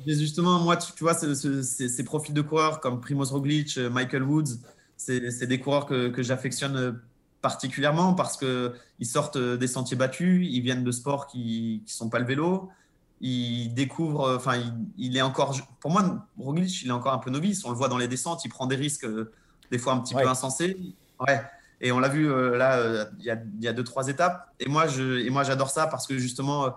[0.06, 4.58] justement, moi, tu, vois, ces profils de coureurs comme Primoz Roglic, Michael Woods,
[4.96, 7.00] c'est des coureurs que, que j'affectionne
[7.42, 12.20] particulièrement parce qu'ils sortent des sentiers battus, ils viennent de sports qui ne sont pas
[12.20, 12.70] le vélo,
[13.22, 14.60] ils découvrent, enfin,
[14.98, 17.88] il, est encore, pour moi, Roglic, il est encore un peu novice, on le voit
[17.88, 19.32] dans les descentes, il prend des risques euh,
[19.70, 20.76] des fois un petit peu insensés.
[21.20, 21.40] Ouais.
[21.80, 24.52] Et on l'a vu euh, là, euh, il y, a, deux, trois étapes.
[24.58, 26.76] Et moi, je, et moi, j'adore ça parce que justement,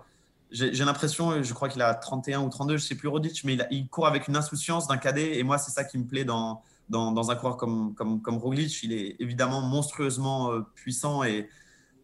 [0.51, 3.67] j'ai l'impression, je crois qu'il a 31 ou 32, je sais plus Roglic, mais il,
[3.71, 5.39] il court avec une insouciance d'un cadet.
[5.39, 8.83] Et moi, c'est ça qui me plaît dans, dans, un coureur comme, comme, comme Roglic,
[8.83, 11.49] il est évidemment monstrueusement euh, puissant et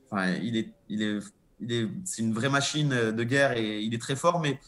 [0.10, 1.20] enfin, il est, il est,
[1.60, 4.39] il est, c'est une vraie machine de guerre et il est très fort.
[4.39, 4.60] Mais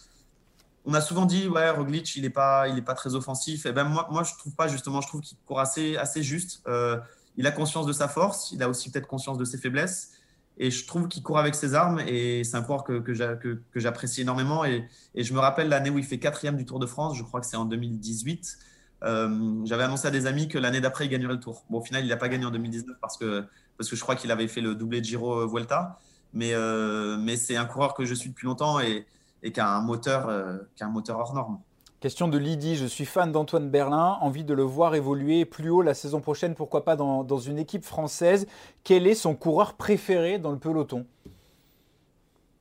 [0.86, 3.66] on a souvent dit, ouais, Roglic, il n'est pas, pas très offensif.
[3.66, 5.02] Et ben moi, moi, je trouve pas justement.
[5.02, 6.62] Je trouve qu'il court assez, assez juste.
[6.68, 6.98] Euh,
[7.38, 8.52] il a conscience de sa force.
[8.52, 10.12] Il a aussi peut-être conscience de ses faiblesses.
[10.58, 14.22] Et je trouve qu'il court avec ses armes et c'est un coureur que, que, j'apprécie
[14.22, 14.64] énormément.
[14.66, 17.24] Et, et, je me rappelle l'année où il fait quatrième du Tour de France, je
[17.24, 18.60] crois que c'est en 2018.
[19.04, 21.66] Euh, j'avais annoncé à des amis que l'année d'après, il gagnerait le tour.
[21.70, 23.46] Bon, au final, il n'a pas gagné en 2019 parce que,
[23.78, 26.00] parce que je crois qu'il avait fait le doublé de Giro euh, Vuelta.
[26.34, 29.06] Mais, euh, mais c'est un coureur que je suis depuis longtemps et,
[29.44, 30.32] et qui, a un moteur,
[30.76, 31.60] qui a un moteur hors norme.
[32.00, 35.84] Question de Lydie, je suis fan d'Antoine Berlin, envie de le voir évoluer plus haut
[35.84, 38.48] la saison prochaine, pourquoi pas dans, dans une équipe française.
[38.84, 41.06] Quel est son coureur préféré dans le peloton?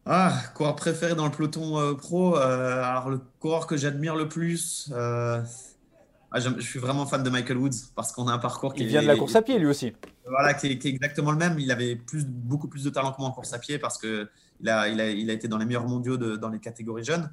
[0.04, 2.36] Ah, coureur préféré dans le peloton pro.
[2.36, 4.92] alors, le coureur que j'admire le plus,
[6.34, 8.82] ah, je, suis vraiment fan de Michael Woods parce qu'on a un parcours qui.
[8.82, 9.92] Il vient de la course à pied lui aussi.
[10.26, 11.58] Voilà, qui est, exactement le même.
[11.58, 14.28] Il avait plus, beaucoup plus de talent que moi en course à pied parce qu'il
[14.66, 17.30] a, il a, il a été dans les meilleurs mondiaux dans les catégories jeunes.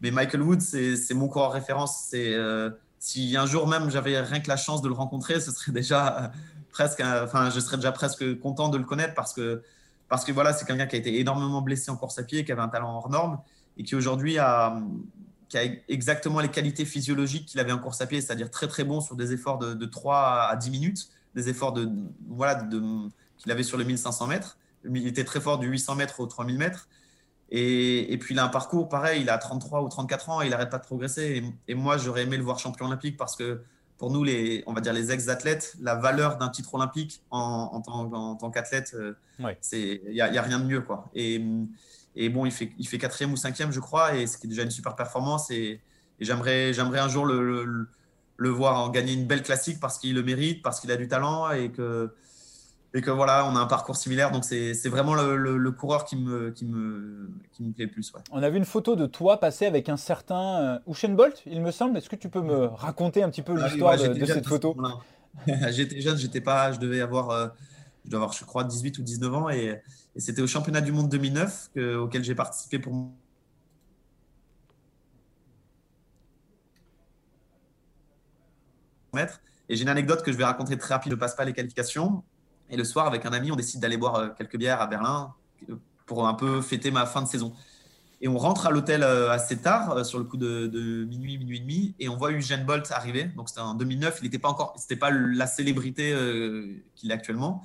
[0.00, 2.06] Mais Michael Woods, c'est mon coureur référence.
[2.08, 5.50] C'est euh, si un jour même j'avais rien que la chance de le rencontrer, ce
[5.50, 6.28] serait déjà euh,
[6.70, 9.62] presque, enfin, je serais déjà presque content de le connaître parce que
[10.08, 12.50] parce que voilà, c'est quelqu'un qui a été énormément blessé en course à pied, qui
[12.50, 13.38] avait un talent hors norme
[13.76, 14.76] et qui aujourd'hui a,
[15.50, 18.84] qui a exactement les qualités physiologiques qu'il avait en course à pied, c'est-à-dire très très
[18.84, 21.90] bon sur des efforts de, 3 à 10 minutes, des efforts de,
[22.28, 22.80] voilà, de,
[23.36, 24.58] qu'il avait sur le 1500 mètres.
[24.84, 26.88] Il était très fort du 800 mètres au 3000 mètres.
[27.50, 30.46] Et, et, puis il a un parcours pareil, il a 33 ou 34 ans, et
[30.46, 31.42] il n'arrête pas de progresser.
[31.66, 33.60] Et, moi, j'aurais aimé le voir champion olympique parce que
[33.98, 38.36] pour nous, les, on va dire les ex-athlètes, la valeur d'un titre olympique en, en,
[38.36, 39.14] tant, qu'athlète, euh,
[39.72, 40.80] il n'y a, a, rien de mieux.
[40.80, 41.10] Quoi.
[41.12, 41.44] Et,
[42.16, 44.50] et bon, il fait, il fait quatrième ou cinquième, je crois, et ce qui est
[44.50, 45.50] déjà une super performance.
[45.50, 45.80] Et,
[46.18, 47.86] j'aimerais, j'aimerais un jour le,
[48.36, 51.08] le, voir en gagner une belle classique parce qu'il le mérite, parce qu'il a du
[51.08, 52.12] talent et que,
[52.92, 54.30] et que voilà, on a un parcours similaire.
[54.30, 58.12] Donc c'est, vraiment le, coureur qui me, qui, me, qui me plaît le plus.
[58.32, 61.62] On a vu une photo de toi passer avec un certain euh, Usain Bolt, il
[61.62, 61.96] me semble.
[61.96, 64.76] Est-ce que tu peux me raconter un petit peu ah l'histoire de, cette photo?
[65.70, 67.48] J'étais jeune, j'étais pas, je devais avoir, euh,
[68.04, 69.80] je dois avoir, je crois, 18 ou 19 ans et
[70.16, 71.70] et c'était au championnat du monde 2009
[72.00, 72.92] auquel j'ai participé pour
[79.68, 81.12] Et j'ai une anecdote que je vais raconter très rapide.
[81.12, 82.22] Je passe pas les qualifications.
[82.70, 85.34] Et le soir, avec un ami, on décide d'aller boire euh, quelques bières à Berlin
[85.68, 87.52] euh, pour un peu fêter ma fin de saison.
[88.20, 91.60] Et on rentre à l'hôtel euh, assez tard, sur le coup de, minuit, minuit et
[91.60, 93.24] demi, et on voit Usain Bolt arriver.
[93.36, 96.14] Donc c'était en 2009, il n'était pas encore, c'était pas la célébrité
[96.94, 97.64] qu'il est actuellement.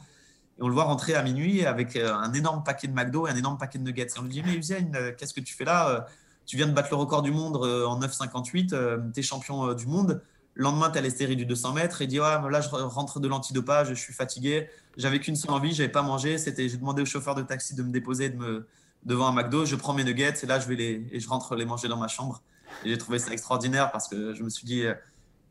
[0.58, 3.32] Et on le voit rentrer à minuit avec euh, un énorme paquet de McDo et
[3.32, 4.08] un énorme paquet de nuggets.
[4.08, 6.00] Et on lui dit, mais Usain, euh, qu'est-ce que tu fais là euh,
[6.46, 10.22] Tu viens de battre le record du monde en 9,58, tu es champion du monde.
[10.54, 12.02] Le lendemain, tu as les séries du 200 mètres.
[12.02, 14.70] Et dit, ouais, là, je rentre de l'antidopage, je suis fatigué.
[14.96, 16.38] J'avais qu'une seule envie, j'avais pas mangé.
[16.38, 18.68] C'était, j'ai demandé au chauffeur de taxi de me déposer de me,
[19.04, 19.66] devant un McDo.
[19.66, 21.98] Je prends mes nuggets et là, je vais les, et je rentre les manger dans
[21.98, 22.42] ma chambre.
[22.86, 24.86] Et j'ai trouvé ça extraordinaire parce que je me suis dit,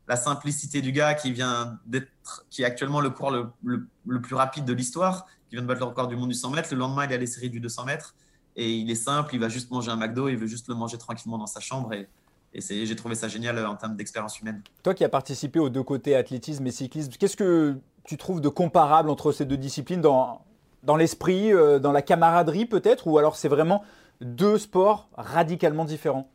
[0.07, 4.35] la simplicité du gars qui vient d'être, qui est actuellement le coureur le, le, plus
[4.35, 6.69] rapide de l'histoire, qui vient de battre le record du monde du 100 mètres.
[6.71, 8.15] Le lendemain, il a les séries du 200 mètres
[8.55, 10.97] et il est simple, il va juste manger un McDo, il veut juste le manger
[10.97, 12.07] tranquillement dans sa chambre et,
[12.53, 14.61] et j'ai trouvé ça génial euh, en termes d'expérience humaine.
[14.83, 18.49] Toi qui as participé aux deux côtés athlétisme et cyclisme, qu'est-ce que tu trouves de
[18.49, 20.41] comparable entre ces deux disciplines dans,
[20.83, 23.83] dans l'esprit, euh, dans la camaraderie peut-être, ou alors c'est vraiment
[24.21, 26.29] deux sports radicalement différents?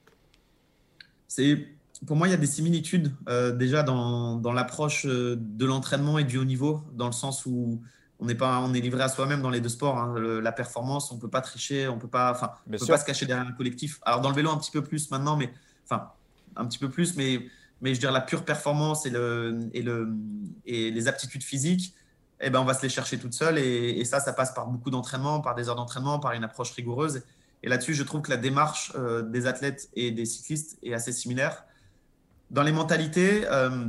[1.26, 1.68] C'est
[2.06, 6.18] pour moi, il y a des similitudes euh, déjà dans, dans l'approche euh, de l'entraînement
[6.18, 7.82] et du haut niveau, dans le sens où
[8.18, 9.98] on est, pas, on est livré à soi-même dans les deux sports.
[9.98, 10.14] Hein.
[10.18, 13.04] la performance, on ne peut pas tricher, on ne peut, pas, enfin, peut pas se
[13.04, 13.98] cacher derrière un collectif.
[14.02, 15.52] Alors dans le vélo, un petit peu plus maintenant, mais
[15.84, 16.10] enfin,
[16.56, 17.46] un petit peu plus, mais,
[17.80, 20.12] mais je dirais la pure performance et, le, et, le,
[20.66, 21.94] et les aptitudes physiques,
[22.40, 23.58] eh ben, on va se les chercher toutes seules.
[23.58, 26.72] Et, et ça, ça passe par beaucoup d'entraînement, par des heures d'entraînement, par une approche
[26.72, 27.22] rigoureuse.
[27.62, 31.12] Et là-dessus, je trouve que la démarche euh, des athlètes et des cyclistes est assez
[31.12, 31.64] similaire.
[32.50, 33.86] Dans les mentalités, euh,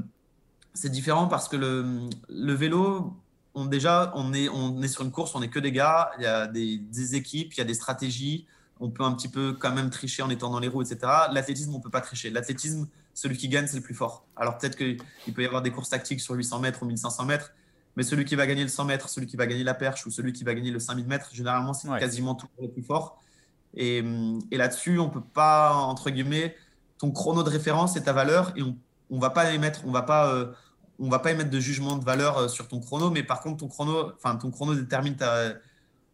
[0.74, 3.15] c'est différent parce que le, le vélo,
[3.56, 6.24] on, déjà, on est, on est sur une course, on n'est que des gars, il
[6.24, 8.45] y a des, des, équipes, il y a des stratégies,
[8.80, 11.00] on peut un petit peu quand même tricher en étant dans les roues, etc.
[11.32, 12.30] L'athlétisme, on ne peut pas tricher.
[12.30, 14.26] L'athlétisme, celui qui gagne, c'est le plus fort.
[14.36, 17.54] Alors peut-être qu'il peut y avoir des courses tactiques sur 800 mètres ou 1500 mètres,
[17.95, 20.12] mais celui qui va gagner le 100 mètres, celui qui va gagner la perche ou
[20.12, 23.19] celui qui va gagner le 5000 mètres, généralement, c'est quasiment toujours le plus fort.
[23.74, 24.04] Et,
[24.52, 26.56] et là-dessus, on ne peut pas, entre guillemets,
[27.02, 28.76] ton chrono de référence et ta valeur, et on
[29.10, 30.52] ne va pas émettre, on va pas, euh,
[31.00, 33.58] on va pas émettre de jugement de valeur euh, sur ton chrono, mais par contre,
[33.58, 35.54] ton chrono, enfin, ton chrono détermine ta,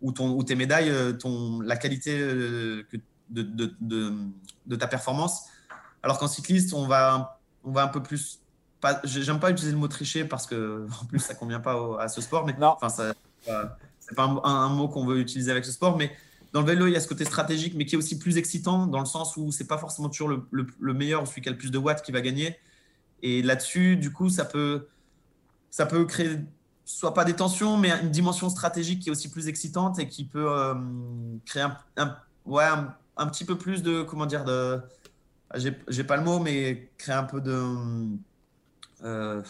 [0.02, 2.98] ou, ton, ou tes médailles, euh, ton, la qualité que,
[3.30, 4.14] de, de, de,
[4.66, 5.48] de, ta performance.
[6.04, 8.40] Alors qu'en cycliste, on va, on va un peu plus.
[9.04, 12.22] J'aime pas utiliser le mot tricher parce que, en plus, ça convient pas à ce
[12.22, 16.16] sport, mais enfin, c'est pas un, un mot qu'on veut utiliser avec ce sport, mais
[16.54, 18.88] dans le vélo, il y a ce côté stratégique, mais qui est aussi plus excitant
[18.88, 21.58] dans le sens où c'est pas forcément toujours le, le, meilleur, celui qui a le
[21.58, 22.58] plus de watts qui va gagner.
[23.22, 24.88] Et là-dessus, du coup, ça peut,
[25.70, 26.40] ça peut créer
[26.86, 30.24] soit pas des tensions, mais une dimension stratégique qui est aussi plus excitante et qui
[30.24, 30.74] peut euh,
[31.46, 31.66] créer
[31.98, 32.64] un, ouais,
[33.18, 34.80] un, petit peu plus de, comment dire, de,
[35.56, 37.62] j'ai pas le mot, mais créer un peu de,
[39.04, 39.44] euh,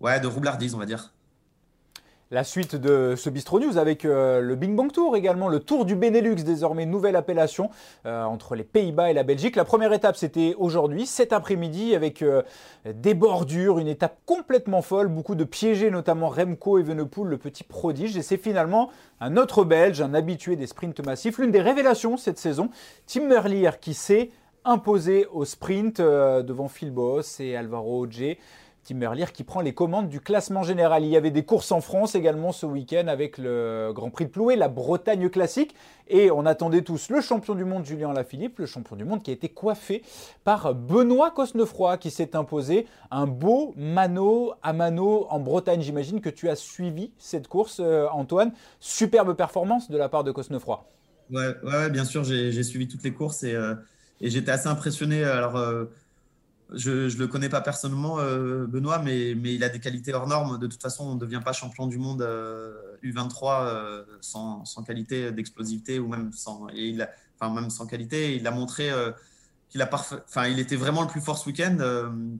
[0.00, 1.12] ouais, de roublardise, on va dire
[2.30, 5.84] la suite de ce Bistro News avec euh, le Bing Bang Tour également, le Tour
[5.84, 7.70] du Benelux, désormais nouvelle appellation
[8.06, 9.56] euh, entre les Pays-Bas et la Belgique.
[9.56, 12.42] La première étape, c'était aujourd'hui, cet après-midi, avec euh,
[12.86, 18.16] des bordures, une étape complètement folle, beaucoup de piégés, notamment Remco Evenepoel, le petit prodige.
[18.16, 22.38] Et c'est finalement un autre Belge, un habitué des sprints massifs, l'une des révélations cette
[22.38, 22.70] saison,
[23.06, 24.30] Tim Merlier, qui s'est
[24.64, 28.06] imposé au sprint devant Phil Boss et Alvaro.
[28.84, 31.04] Tim Merlier qui prend les commandes du classement général.
[31.04, 34.30] Il y avait des courses en France également ce week-end avec le Grand Prix de
[34.30, 35.74] Ploué, la Bretagne classique.
[36.06, 39.30] Et on attendait tous le champion du monde Julien Lafilippe, le champion du monde qui
[39.30, 40.02] a été coiffé
[40.44, 45.80] par Benoît Cosnefroy qui s'est imposé un beau mano à mano en Bretagne.
[45.80, 48.52] J'imagine que tu as suivi cette course, euh, Antoine.
[48.80, 50.84] Superbe performance de la part de Cosnefroy.
[51.30, 53.74] Ouais, bien sûr, j'ai suivi toutes les courses et, euh,
[54.20, 55.24] j'étais assez impressionné.
[55.24, 55.86] Alors, euh,
[56.72, 60.26] je ne le connais pas personnellement, euh, Benoît, mais, mais, il a des qualités hors
[60.26, 60.58] normes.
[60.58, 64.82] De toute façon, on ne devient pas champion du monde U23 euh, euh, sans, sans,
[64.82, 68.36] qualité d'explosivité ou même sans, et il a, enfin, même sans qualité.
[68.36, 68.90] Il a montré
[69.68, 71.76] qu'il a parfait, enfin, il était vraiment le plus fort ce week-end,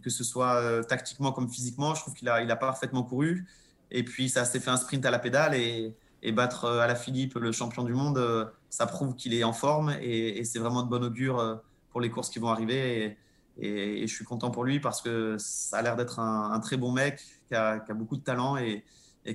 [0.03, 1.95] que ce soit tactiquement comme physiquement.
[1.95, 3.47] Je trouve qu'il a, il a parfaitement couru.
[3.91, 6.95] Et puis, ça s'est fait un sprint à la pédale et, et battre à la
[6.95, 10.89] Philippe, le champion du monde, ça prouve qu'il est en forme et, c'est vraiment de
[10.89, 11.61] bon augure
[11.91, 13.17] pour les courses qui vont arriver.
[13.59, 16.93] Et, je suis content pour lui parce que ça a l'air d'être un, très bon
[16.93, 18.85] mec qui a, beaucoup de talent et,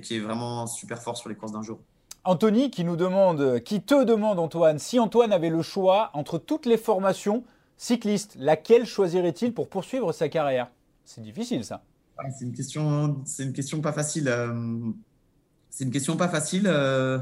[0.02, 1.80] qui est vraiment super fort sur les courses d'un jour.
[2.24, 6.66] Anthony qui nous demande, qui te demande Antoine, si Antoine avait le choix entre toutes
[6.66, 7.44] les formations
[7.78, 10.70] cyclistes, laquelle choisirait-il pour poursuivre sa carrière?
[11.04, 11.82] C'est difficile ça.
[12.18, 14.28] Ah, c'est une question, c'est une question pas facile.
[14.28, 14.92] Euh,
[15.70, 16.64] c'est une question pas facile.
[16.66, 17.18] Euh,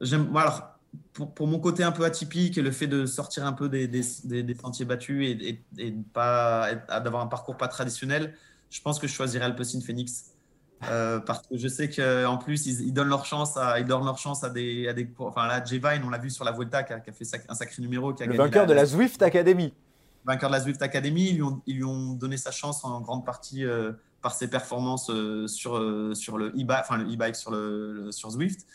[0.00, 0.69] j'aime, alors
[1.12, 4.54] pour, mon côté un peu atypique et le fait de sortir un peu des, des,
[4.54, 8.34] sentiers battus et, et, pas d'avoir un parcours pas traditionnel,
[8.70, 10.32] je pense que je choisirais Alpecin Phoenix.
[10.88, 14.18] Euh, parce que je sais qu'en plus, ils, donnent leur chance à, ils donnent leur
[14.18, 16.82] chance à des, à des enfin là, J Vine, on l'a vu sur la Vuelta,
[16.82, 18.14] qui a, fait un sacré numéro.
[18.14, 19.74] Qui a le vainqueur de la Zwift Academy.
[20.24, 23.00] Vainqueur de la Zwift Academy, ils lui ont, ils lui ont donné sa chance en
[23.00, 25.72] grande partie euh, par ses performances euh, sur,
[26.14, 28.66] sur le e-bike, enfin le e-bike sur, le, sur Zwift.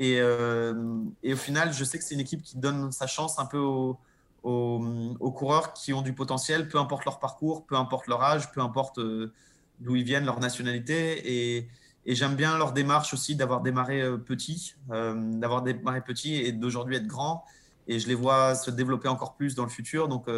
[0.00, 3.46] Euh, et, au final, je sais que c'est une équipe qui donne sa chance un
[3.46, 3.98] peu aux,
[4.42, 8.98] coureurs qui ont du potentiel, peu importe leur parcours, peu importe leur âge, peu importe
[8.98, 9.32] euh,
[9.80, 11.58] d'où ils viennent, leur nationalité.
[11.58, 11.68] Et,
[12.06, 17.06] j'aime bien leur démarche aussi d'avoir démarré euh, petit, d'avoir démarré petit et d'aujourd'hui être
[17.06, 17.44] grand.
[17.86, 20.08] Et je les vois se développer encore plus dans le futur.
[20.08, 20.28] Donc,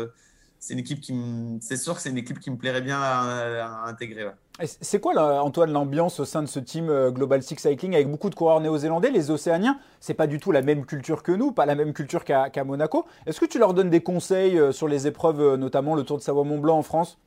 [0.61, 1.15] c'est une équipe qui,
[1.63, 4.27] c'est sûr que c'est une équipe qui me plairait bien à, intégrer.
[4.63, 8.29] C'est quoi, Antoine, l'ambiance au sein de ce team euh, Global Six Cycling avec beaucoup
[8.29, 9.81] de coureurs néo-zélandais, les Océaniens?
[10.01, 13.07] C'est pas du tout la même culture que nous, pas la même culture qu'à Monaco.
[13.25, 16.19] Est-ce que tu leur donnes des conseils euh, sur les épreuves, euh, notamment le Tour
[16.19, 17.19] de Savoie-Mont-Blanc en France?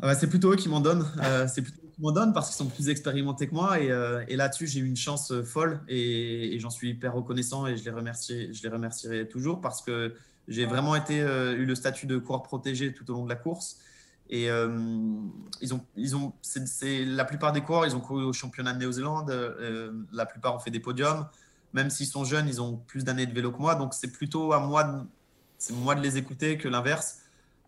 [0.00, 1.04] Ah bah, C'est plutôt eux qui m'en donnent.
[1.46, 3.78] c'est plutôt eux qui m'en donnent parce qu'ils sont plus expérimentés que moi.
[3.80, 3.92] Et,
[4.28, 7.90] et là-dessus, j'ai eu une chance folle et, j'en suis hyper reconnaissant et je les,
[7.90, 10.14] remercie, je les remercierai toujours parce que
[10.48, 13.78] j'ai vraiment été, eu le statut de coureur protégé tout au long de la course.
[14.28, 14.68] Et euh,
[15.60, 18.78] ils ont, ils ont, c'est, la plupart des coureurs, ils ont couru au championnat de
[18.78, 19.30] Néo-Zélande.
[19.30, 21.26] Euh, la plupart ont fait des podiums.
[21.72, 23.74] Même s'ils sont jeunes, ils ont plus d'années de vélo que moi.
[23.74, 25.02] Donc c'est plutôt à moi de,
[25.58, 27.20] c'est moi de les écouter que l'inverse.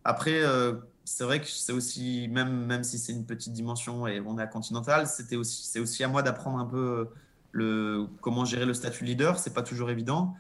[0.05, 4.21] Après, euh, c'est vrai que c'est aussi, même, même si c'est une petite dimension et
[4.21, 7.09] on est à Continental, c'était aussi, c'est aussi à moi d'apprendre un peu
[7.53, 9.39] le, comment gérer le statut leader.
[9.39, 10.35] C'est pas toujours évident.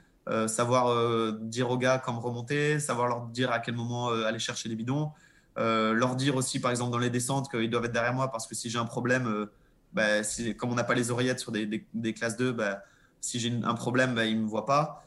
[0.46, 4.76] Savoir dire aux gars comment remonter, savoir leur dire à quel moment aller chercher les
[4.76, 5.10] bidons.
[5.58, 8.46] Euh, leur dire aussi, par exemple, dans les descentes, qu'ils doivent être derrière moi parce
[8.46, 9.46] que si j'ai un problème, euh,
[9.92, 10.22] bah,
[10.56, 12.82] comme on n'a pas les oreillettes sur des, classes 2, bah,
[13.20, 15.04] si j'ai un problème, bah, ils ne me voient pas.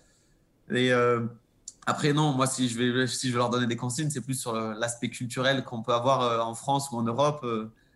[0.69, 1.21] Et euh,
[1.85, 4.53] après, non, moi, si je, vais, si je leur donner des consignes, c'est plus sur
[4.53, 7.45] l'aspect culturel qu'on peut avoir en France ou en Europe.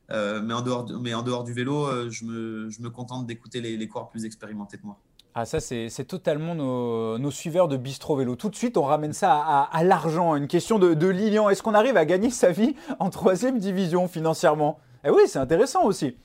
[0.09, 3.75] mais, en dehors, mais en dehors du vélo, je me, je me contente d'écouter les,
[3.75, 4.97] les corps plus expérimentés que moi.
[5.37, 8.37] Ah ça c'est totalement nos, suiveurs de Bistro Vélo.
[8.37, 11.49] Tout de suite on ramène ça à, l'argent, une question de, de Lilian.
[11.49, 14.79] Est-ce qu'on arrive à gagner sa vie en troisième division financièrement?
[15.03, 16.15] Eh oui c'est intéressant aussi.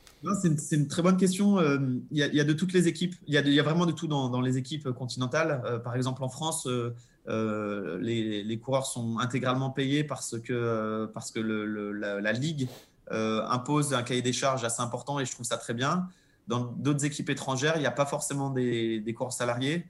[0.42, 1.58] C'est une, très bonne question.
[1.58, 1.78] Euh,
[2.10, 3.14] il y, a, de toutes les équipes.
[3.26, 5.62] Il y, a, vraiment de tout dans, les équipes continentales.
[5.64, 11.40] Euh, par exemple, en France, euh, les, coureurs sont intégralement payés parce que, parce que
[11.40, 12.68] la, ligue
[13.10, 16.06] impose un cahier des charges assez important et je trouve ça très bien.
[16.50, 19.86] Dans d'autres équipes étrangères, il n'y a pas forcément des, des cours salariés.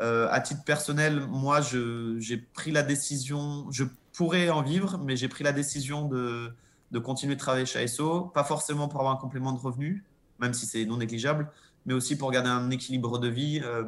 [0.00, 5.28] Euh, à titre personnel, moi, j'ai pris la décision, je pourrais en vivre, mais j'ai
[5.28, 6.52] pris la décision de,
[6.90, 10.04] de, continuer de travailler chez ASO, pas forcément pour avoir un complément de revenu,
[10.40, 11.48] même si c'est non négligeable,
[11.86, 13.84] mais aussi pour garder un équilibre de vie euh,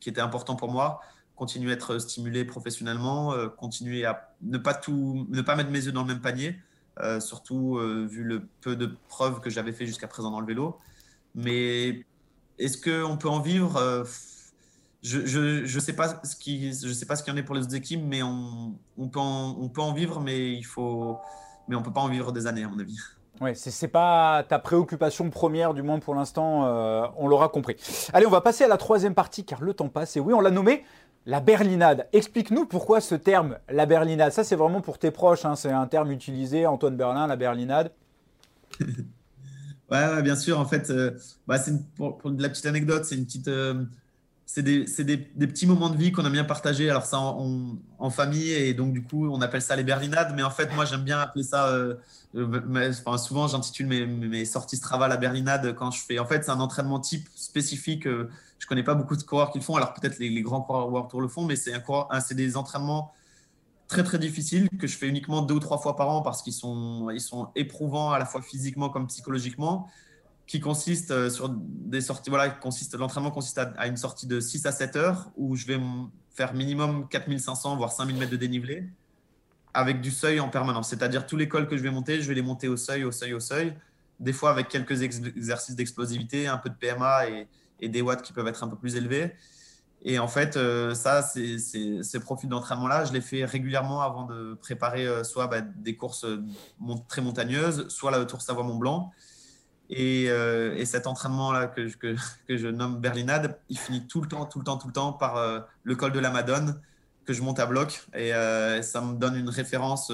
[0.00, 1.00] qui était important pour moi,
[1.36, 5.84] continuer à être stimulé professionnellement, euh, continuer à ne pas, tout, ne pas mettre mes
[5.84, 6.56] yeux dans le même panier,
[7.20, 7.78] surtout
[8.08, 10.78] vu le peu de preuves que j'avais fait jusqu'à présent dans le vélo.
[11.36, 12.04] Mais
[12.58, 14.04] est-ce qu'on peut en vivre euh,
[15.02, 17.54] Je ne sais pas ce qui, je sais pas ce qu'il y en est pour
[17.54, 21.18] les autres équipes, mais on, on, peut en, on peut en vivre, mais il faut,
[21.68, 22.98] mais on peut pas en vivre des années à mon avis.
[23.42, 27.76] Oui, ce n'est pas ta préoccupation première, du moins pour l'instant, euh, on l'aura compris.
[28.14, 30.16] Allez, on va passer à la troisième partie, car le temps passe.
[30.16, 30.84] Et oui, on l'a nommé
[31.26, 32.08] la berlinade.
[32.14, 34.32] Explique-nous pourquoi ce terme, la berlinade.
[34.32, 35.54] Ça, c'est vraiment pour tes proches, hein.
[35.56, 37.92] c'est un terme utilisé, Antoine Berlin, la berlinade.
[39.90, 40.58] Ouais, bien sûr.
[40.58, 41.12] En fait, euh,
[41.46, 41.58] bah,
[41.96, 43.84] pour, de la petite anecdote, c'est une petite, euh,
[44.44, 46.90] c'est des, des, des, petits moments de vie qu'on a bien partagés.
[46.90, 50.32] Alors ça, en, famille et donc du coup, on appelle ça les berlinades.
[50.34, 51.68] Mais en fait, moi, j'aime bien appeler ça.
[51.68, 51.94] Euh,
[52.34, 56.18] enfin, souvent, j'intitule mes, mes, sorties Strava la berlinade quand je fais.
[56.18, 58.04] En fait, c'est un entraînement type spécifique.
[58.04, 59.76] je connais pas beaucoup de coureurs qui le font.
[59.76, 62.56] Alors peut-être les, les, grands coureurs World Tour le font, mais c'est un, c'est des
[62.56, 63.12] entraînements
[63.88, 66.52] très très difficile que je fais uniquement deux ou trois fois par an parce qu'ils
[66.52, 69.88] sont, ils sont éprouvants à la fois physiquement comme psychologiquement,
[70.46, 74.66] qui consiste euh, sur des sorties, voilà, consiste, l'entraînement consiste à, une sortie de 6
[74.66, 75.78] à 7 heures où je vais
[76.34, 78.84] faire minimum 4500 voire 5000 mètres de dénivelé
[79.74, 80.88] avec du seuil en permanence.
[80.88, 83.12] C'est-à-dire tous les cols que je vais monter, je vais les monter au seuil, au
[83.12, 83.74] seuil, au seuil,
[84.20, 87.26] des fois avec quelques exercices d'explosivité, un peu de PMA
[87.80, 89.34] et des watts qui peuvent être un peu plus élevés.
[90.08, 95.04] Et en fait, euh, ça, ces profils d'entraînement-là, je les fais régulièrement avant de préparer
[95.04, 96.44] euh, soit bah, des courses euh,
[97.08, 99.12] très montagneuses, soit la Tour Savoie-Mont-Blanc.
[99.90, 100.28] Et,
[100.84, 102.14] cet entraînement-là que, que,
[102.46, 105.12] que, je nomme Berlinade, il finit tout le temps, tout le temps, tout le temps
[105.12, 106.80] par le col de la Madone
[107.24, 108.04] que je monte à bloc.
[108.14, 108.30] Et
[108.82, 110.12] ça me donne une référence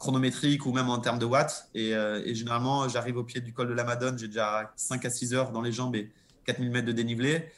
[0.00, 1.68] chronométrique ou même en termes de watts.
[1.72, 5.10] Et, et généralement, j'arrive au pied du col de la Madone, j'ai déjà 5 à
[5.10, 6.10] 6 heures dans les jambes et
[6.46, 7.48] 4000 mètres de dénivelé.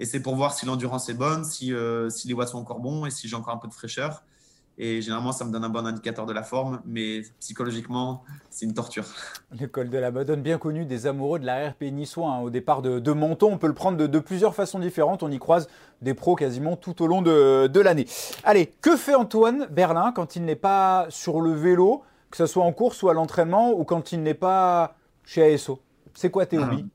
[0.00, 2.80] Et c'est pour voir si l'endurance est bonne, si, euh, si les watts sont encore
[2.80, 4.24] bons et si j'ai encore un peu de fraîcheur.
[4.78, 8.72] Et généralement, ça me donne un bon indicateur de la forme, mais psychologiquement, c'est une
[8.72, 9.04] torture.
[9.60, 12.30] Le col de la Madone, bien connu des amoureux de la RP niçois.
[12.30, 12.40] Hein.
[12.40, 15.22] Au départ de, de, Menton, on peut le prendre de, de, plusieurs façons différentes.
[15.22, 15.68] On y croise
[16.00, 18.06] des pros quasiment tout au long de, de l'année.
[18.42, 22.64] Allez, que fait Antoine Berlin quand il n'est pas sur le vélo, que ce soit
[22.64, 25.78] en course ou à l'entraînement, ou quand il n'est pas chez ASO
[26.14, 26.62] C'est quoi tes ah.
[26.62, 26.86] hobbies?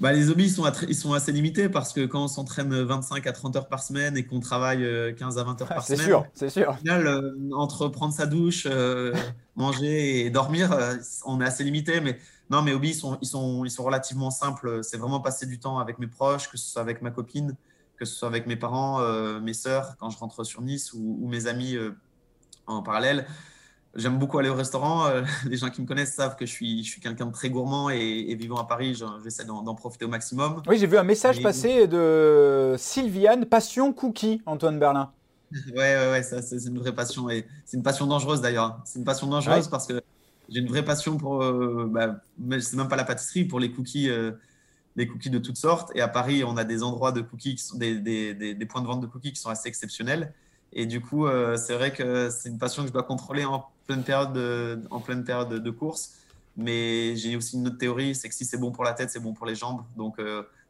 [0.00, 3.32] Bah, les hobbies sont, ils sont assez limités parce que quand on s'entraîne 25 à
[3.32, 4.80] 30 heures par semaine et qu'on travaille
[5.16, 6.70] 15 euh, à 20 heures par semaine, c'est sûr, c'est sûr.
[6.70, 9.14] Au final, euh, entre prendre sa douche, euh,
[9.54, 10.76] manger et dormir,
[11.24, 12.00] on est assez limité.
[12.00, 12.18] Mais
[12.50, 14.80] non, mes hobbies sont, ils sont, ils sont relativement simples.
[14.82, 17.54] C'est vraiment passer du temps avec mes proches, que ce soit avec ma copine,
[17.96, 19.00] que ce soit avec mes parents,
[19.40, 21.76] mes sœurs quand je rentre sur Nice ou, ou mes amis
[22.66, 23.26] en parallèle.
[23.96, 25.06] J'aime beaucoup aller au restaurant.
[25.06, 27.50] Euh, les gens qui me connaissent savent que je suis, je suis quelqu'un de très
[27.50, 30.62] gourmand et, vivant à Paris, j'essaie d'en profiter au maximum.
[30.66, 35.10] Oui, j'ai vu un message passer de Sylviane, passion cookie, Antoine Berlin.
[35.72, 38.80] Ouais, ouais, ouais, ça, c'est une vraie passion et c'est une passion dangereuse d'ailleurs.
[38.84, 40.02] C'est une passion dangereuse parce que
[40.48, 42.16] j'ai une vraie passion pour, euh, bah,
[42.60, 44.32] c'est même pas la pâtisserie, pour les cookies, euh,
[44.96, 45.90] les cookies de toutes sortes.
[45.94, 48.82] Et à Paris, on a des endroits de cookies, qui sont des, des, des, points
[48.82, 50.32] de vente de cookies qui sont assez exceptionnels.
[50.72, 53.64] Et du coup, euh, c'est vrai que c'est une passion que je dois contrôler en
[53.86, 56.14] pleine période de, en pleine période de, course.
[56.56, 59.20] Mais j'ai aussi une autre théorie, c'est que si c'est bon pour la tête, c'est
[59.20, 59.82] bon pour les jambes.
[59.96, 60.20] Donc,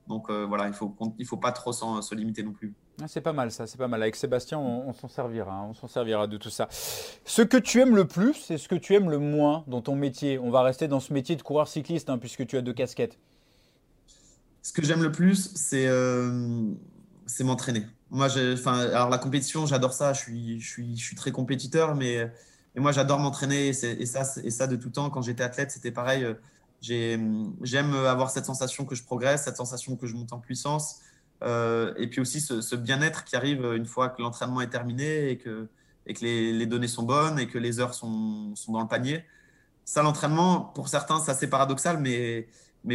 [0.09, 2.73] donc voilà, il ne faut, il faut pas trop se limiter non plus.
[3.03, 4.03] Ah, c'est pas mal ça, c'est pas mal.
[4.03, 6.69] Avec Sébastien, on, s'en servira, on s'en servira de tout ça.
[6.71, 9.97] Ce que tu aimes le plus, c'est ce que tu aimes le moins dans ton
[9.97, 10.39] métier.
[10.39, 13.19] On va rester dans ce métier de coureur cycliste, hein, puisque tu as deux casquettes.
[14.63, 16.73] Ce que j'aime le plus, c'est euh,
[17.41, 17.85] m'entraîner.
[18.11, 18.29] Moi,
[18.69, 20.13] alors la compétition, j'adore ça.
[20.13, 22.31] Je suis, je suis, je suis très compétiteur, mais,
[22.81, 23.69] moi, j'adore m'entraîner.
[23.69, 23.73] Et,
[24.07, 25.11] ça, et ça de tout temps.
[25.11, 26.27] Quand j'étais athlète, c'était pareil.
[26.81, 31.01] J'aime avoir cette sensation que je progresse, cette sensation que je monte en puissance.
[31.43, 35.39] Euh, et puis aussi ce, bien-être qui arrive une fois que l'entraînement est terminé et
[35.39, 35.69] que,
[36.07, 39.25] et les, données sont bonnes et que les heures sont, dans le panier.
[39.85, 42.49] Ça, l'entraînement, pour certains, c'est assez paradoxal, mais,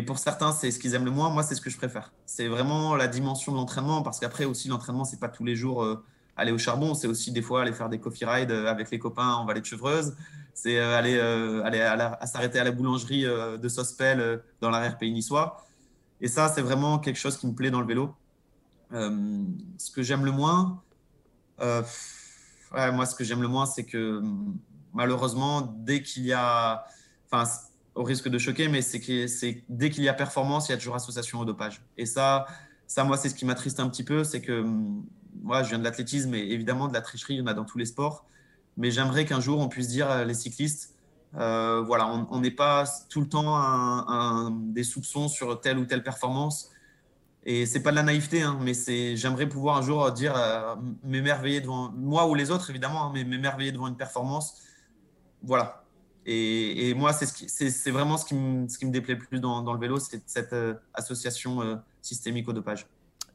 [0.03, 1.29] pour certains, c'est ce qu'ils aiment le moins.
[1.29, 2.13] Moi, c'est ce que je préfère.
[2.25, 5.83] C'est vraiment la dimension de l'entraînement, parce qu'après aussi, l'entraînement, c'est pas tous les jours
[5.83, 6.03] euh,
[6.39, 8.99] aller au charbon, c'est aussi des fois aller faire des coffee rides euh, avec les
[8.99, 10.15] copains en vallée de Chevreuse.
[10.53, 15.65] C'est aller, aller à, s'arrêter à la boulangerie de Sospel dans l'arrière-pays niçois.
[16.19, 18.13] Et ça, c'est vraiment quelque chose qui me plaît dans le vélo.
[18.91, 19.43] Euh,
[19.77, 20.81] ce que j'aime le moins,
[21.61, 21.83] euh,
[22.71, 24.21] moi, ce que j'aime le moins, c'est que
[24.93, 26.85] malheureusement, dès qu'il y a,
[27.31, 27.49] enfin,
[27.95, 30.75] au risque de choquer, mais c'est que c'est dès qu'il y a performance, il y
[30.75, 31.81] a toujours association au dopage.
[31.97, 32.47] Et ça,
[32.87, 34.65] ça, moi, c'est ce qui m'attriste un petit peu, c'est que
[35.41, 37.65] moi, je viens de l'athlétisme et évidemment de la tricherie, il y en a dans
[37.65, 38.25] tous les sports.
[38.77, 40.95] Mais j'aimerais qu'un jour, on puisse dire euh, les cyclistes,
[41.33, 46.71] voilà, on n'est pas tout le temps un, des soupçons sur telle ou telle performance.
[47.45, 50.75] Et c'est pas de la naïveté, hein, mais c'est j'aimerais pouvoir un jour dire euh,
[51.03, 54.61] m'émerveiller devant moi ou les autres évidemment, hein, mais m'émerveiller devant une performance.
[55.41, 55.83] Voilà.
[56.25, 59.97] Et, moi, c'est ce c'est vraiment ce qui, me, déplaît le plus dans, le vélo,
[59.97, 62.85] c'est cette euh, association euh, systémique au dopage.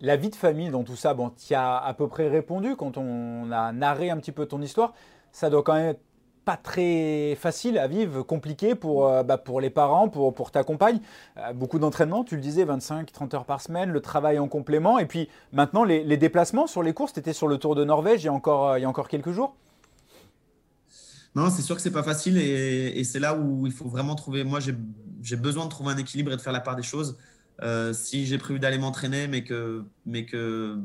[0.01, 2.97] La vie de famille dans tout ça, bon, tu as à peu près répondu quand
[2.99, 4.93] on a narré un petit peu ton histoire.
[5.33, 5.97] Ça doit quand même
[6.45, 10.63] pas très facile à vivre, compliqué pour, euh, bah, pour les parents, pour, pour ta
[10.63, 11.01] compagne.
[11.39, 14.99] Euh, beaucoup d'entraînement, tu le disais, 25-30 heures par semaine, le travail en complément.
[14.99, 17.85] Et puis maintenant, les, les déplacements sur les courses, tu étais sur le Tour de
[17.85, 19.57] Norvège il y a encore, euh, il y a encore quelques jours?
[21.35, 24.15] Non, c'est sûr que c'est pas facile et, et c'est là où il faut vraiment
[24.15, 24.45] trouver.
[24.45, 27.17] Moi, j'ai besoin de trouver un équilibre et de faire la part des choses.
[27.93, 30.79] Si j'ai prévu d'aller m'entraîner, mais que, mais que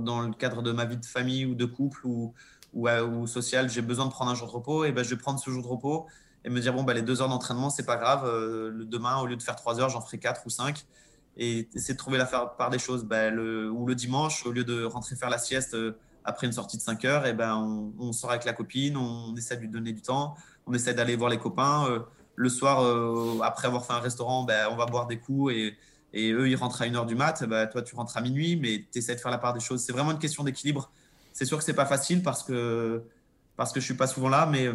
[0.00, 2.32] dans le cadre de ma vie de famille ou de couple ou,
[2.72, 5.16] ou, ou social, j'ai besoin de prendre un jour de repos, et ben, je vais
[5.16, 6.06] prendre ce jour de repos
[6.44, 8.24] et me dire bon, ben, les deux heures d'entraînement, c'est pas grave.
[8.24, 10.84] Euh, demain, au lieu de faire trois heures, j'en ferai quatre ou cinq.
[11.36, 13.04] Et essayer de trouver la part des choses.
[13.04, 16.52] Ben, le, ou le dimanche, au lieu de rentrer faire la sieste euh, après une
[16.52, 17.56] sortie de 5 heures, et ben,
[17.98, 21.16] on, sort avec la copine, on essaie de lui donner du temps, on essaie d'aller
[21.16, 21.86] voir les copains.
[21.88, 22.00] Euh,
[22.36, 22.80] le soir,
[23.42, 25.76] après avoir fait un restaurant, ben, on va boire des coups et,
[26.12, 27.44] et eux, ils rentrent à 1h du mat.
[27.44, 29.82] Ben, toi, tu rentres à minuit, mais tu essaies de faire la part des choses.
[29.82, 30.90] C'est vraiment une question d'équilibre
[31.32, 33.02] c'est sûr que c'est pas facile parce que
[33.56, 34.68] parce que je suis pas souvent là, mais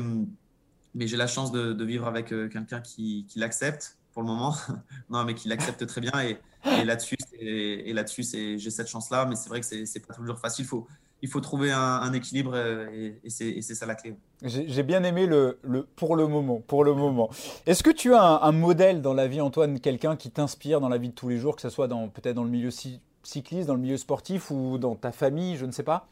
[0.94, 4.56] mais j'ai la chance de, vivre avec euh, quelqu'un qui, qui l'accepte pour le moment.
[5.10, 8.24] non, mais qui l'accepte très bien et, et là-dessus et, là-dessus
[8.58, 10.66] j'ai cette chance là, mais c'est vrai que c'est pas toujours facile.
[10.66, 10.88] Il faut
[11.22, 14.16] il faut trouver un, équilibre euh, et, c'est ça la clé.
[14.44, 15.58] J'ai bien aimé le,
[15.96, 16.62] pour le moment.
[16.68, 17.30] Pour le moment.
[17.66, 20.98] Est-ce que tu as un, modèle dans la vie, Antoine, quelqu'un qui t'inspire dans la
[20.98, 22.70] vie de tous les jours, que ce soit peut-être dans le milieu
[23.24, 26.08] cycliste, dans le milieu sportif ou dans ta famille, je ne sais pas?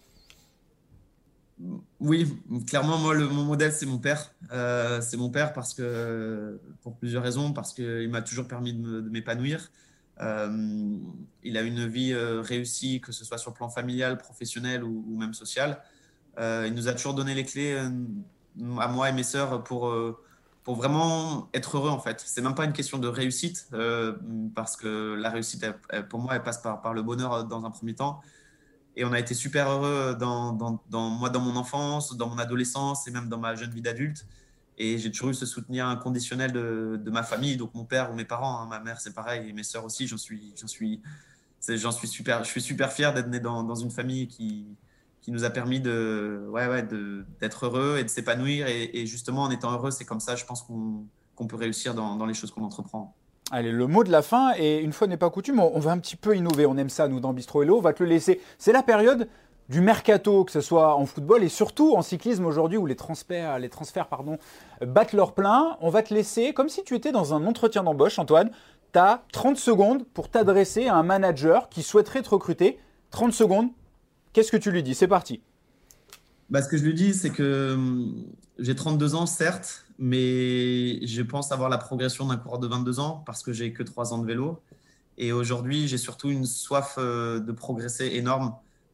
[1.99, 4.33] Oui, clairement, moi, mon modèle, c'est mon père.
[4.51, 9.09] Euh, c'est mon père parce que, pour plusieurs raisons, parce qu'il m'a toujours permis de
[9.09, 9.71] m'épanouir.
[10.21, 10.97] Euh,
[11.43, 15.17] il a une vie euh, réussie, que ce soit sur le plan familial, professionnel ou,
[15.17, 15.81] même social.
[16.39, 17.77] Il nous a toujours donné les clés
[18.79, 19.93] à moi et mes sœurs pour,
[20.63, 22.21] pour vraiment être heureux, en fait.
[22.25, 23.69] C'est même pas une question de réussite,
[24.55, 25.65] parce que la réussite,
[26.09, 28.21] pour moi, elle passe par, par le bonheur dans un premier temps.
[28.97, 33.07] Et on a été super heureux dans, dans, moi, dans mon enfance, dans mon adolescence
[33.07, 34.25] et même dans ma jeune vie d'adulte.
[34.77, 38.15] Et j'ai toujours eu ce soutien inconditionnel de, de, ma famille, donc mon père ou
[38.15, 38.61] mes parents.
[38.61, 38.67] Hein.
[38.67, 40.07] Ma mère, c'est pareil, et mes sœurs aussi.
[40.07, 41.01] J'en suis, j'en suis,
[41.67, 42.43] j'en suis super.
[42.43, 44.65] Je suis super fier d'être né dans, dans, une famille qui,
[45.25, 46.87] qui nous a permis de, ouais, ouais,
[47.41, 48.67] d'être heureux et de s'épanouir.
[48.67, 52.27] Et, justement, en étant heureux, c'est comme ça, je pense qu'on, peut réussir dans, dans
[52.27, 53.15] les choses qu'on entreprend.
[53.49, 55.97] Allez, le mot de la fin, et une fois n'est pas coutume, on va un
[55.97, 58.39] petit peu innover, on aime ça nous dans Bistro Hello, on va te le laisser.
[58.59, 59.27] C'est la période
[59.67, 63.57] du mercato, que ce soit en football et surtout en cyclisme aujourd'hui où les transferts,
[63.57, 64.37] les transferts pardon,
[64.85, 65.75] battent leur plein.
[65.81, 68.51] On va te laisser, comme si tu étais dans un entretien d'embauche, Antoine,
[68.93, 72.77] tu as 30 secondes pour t'adresser à un manager qui souhaiterait te recruter.
[73.09, 73.69] 30 secondes,
[74.35, 74.93] qu'est-ce que tu lui dis?
[74.93, 75.41] C'est parti.
[76.49, 78.25] bah, Ce que je lui dis, c'est que hum,
[78.59, 83.23] j'ai 32 ans, certes, mais je pense avoir la progression d'un coureur de 22 ans
[83.25, 84.61] parce que j'ai que 3 ans de vélo.
[85.17, 88.53] Et aujourd'hui, j'ai surtout une soif euh, de progresser énorme.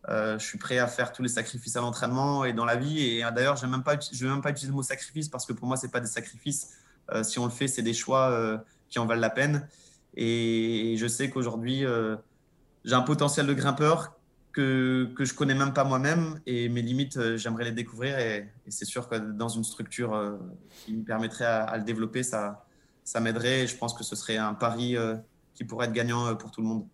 [0.09, 3.01] Euh, je suis prêt à faire tous les sacrifices à l'entraînement et dans la vie.
[3.03, 5.67] Et euh, d'ailleurs, je ne vais même pas utiliser le mot sacrifice parce que pour
[5.67, 6.77] moi, ce n'est pas des sacrifices.
[7.23, 9.67] si on le fait, c'est des choix qui en valent la peine.
[10.15, 11.83] Et je sais qu'aujourd'hui,
[12.85, 14.15] j'ai un potentiel de grimpeur
[14.51, 18.85] que, je connais même pas moi-même et mes limites, euh, j'aimerais les découvrir et, c'est
[18.85, 20.37] sûr que dans une structure euh,
[20.85, 22.65] qui me permettrait à, le développer, ça,
[23.03, 25.15] ça m'aiderait et je pense que ce serait un pari euh,
[25.53, 26.85] qui pourrait être gagnant pour tout le monde.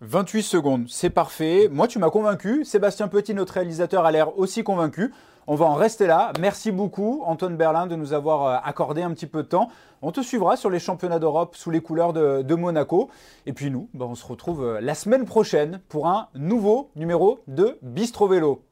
[0.00, 1.68] 28 secondes, c'est parfait.
[1.70, 2.64] Moi, tu m'as convaincu.
[2.64, 5.12] Sébastien Petit, notre réalisateur, a l'air aussi convaincu.
[5.46, 6.32] On va en rester là.
[6.40, 9.68] Merci beaucoup, Antoine Berlin, de nous avoir euh, accordé un petit peu de temps.
[10.00, 13.10] On te suivra sur les championnats d'Europe sous les couleurs de, Monaco.
[13.44, 17.40] Et puis nous, bah, on se retrouve euh, la semaine prochaine pour un nouveau numéro
[17.46, 18.62] de Bistro Vélo.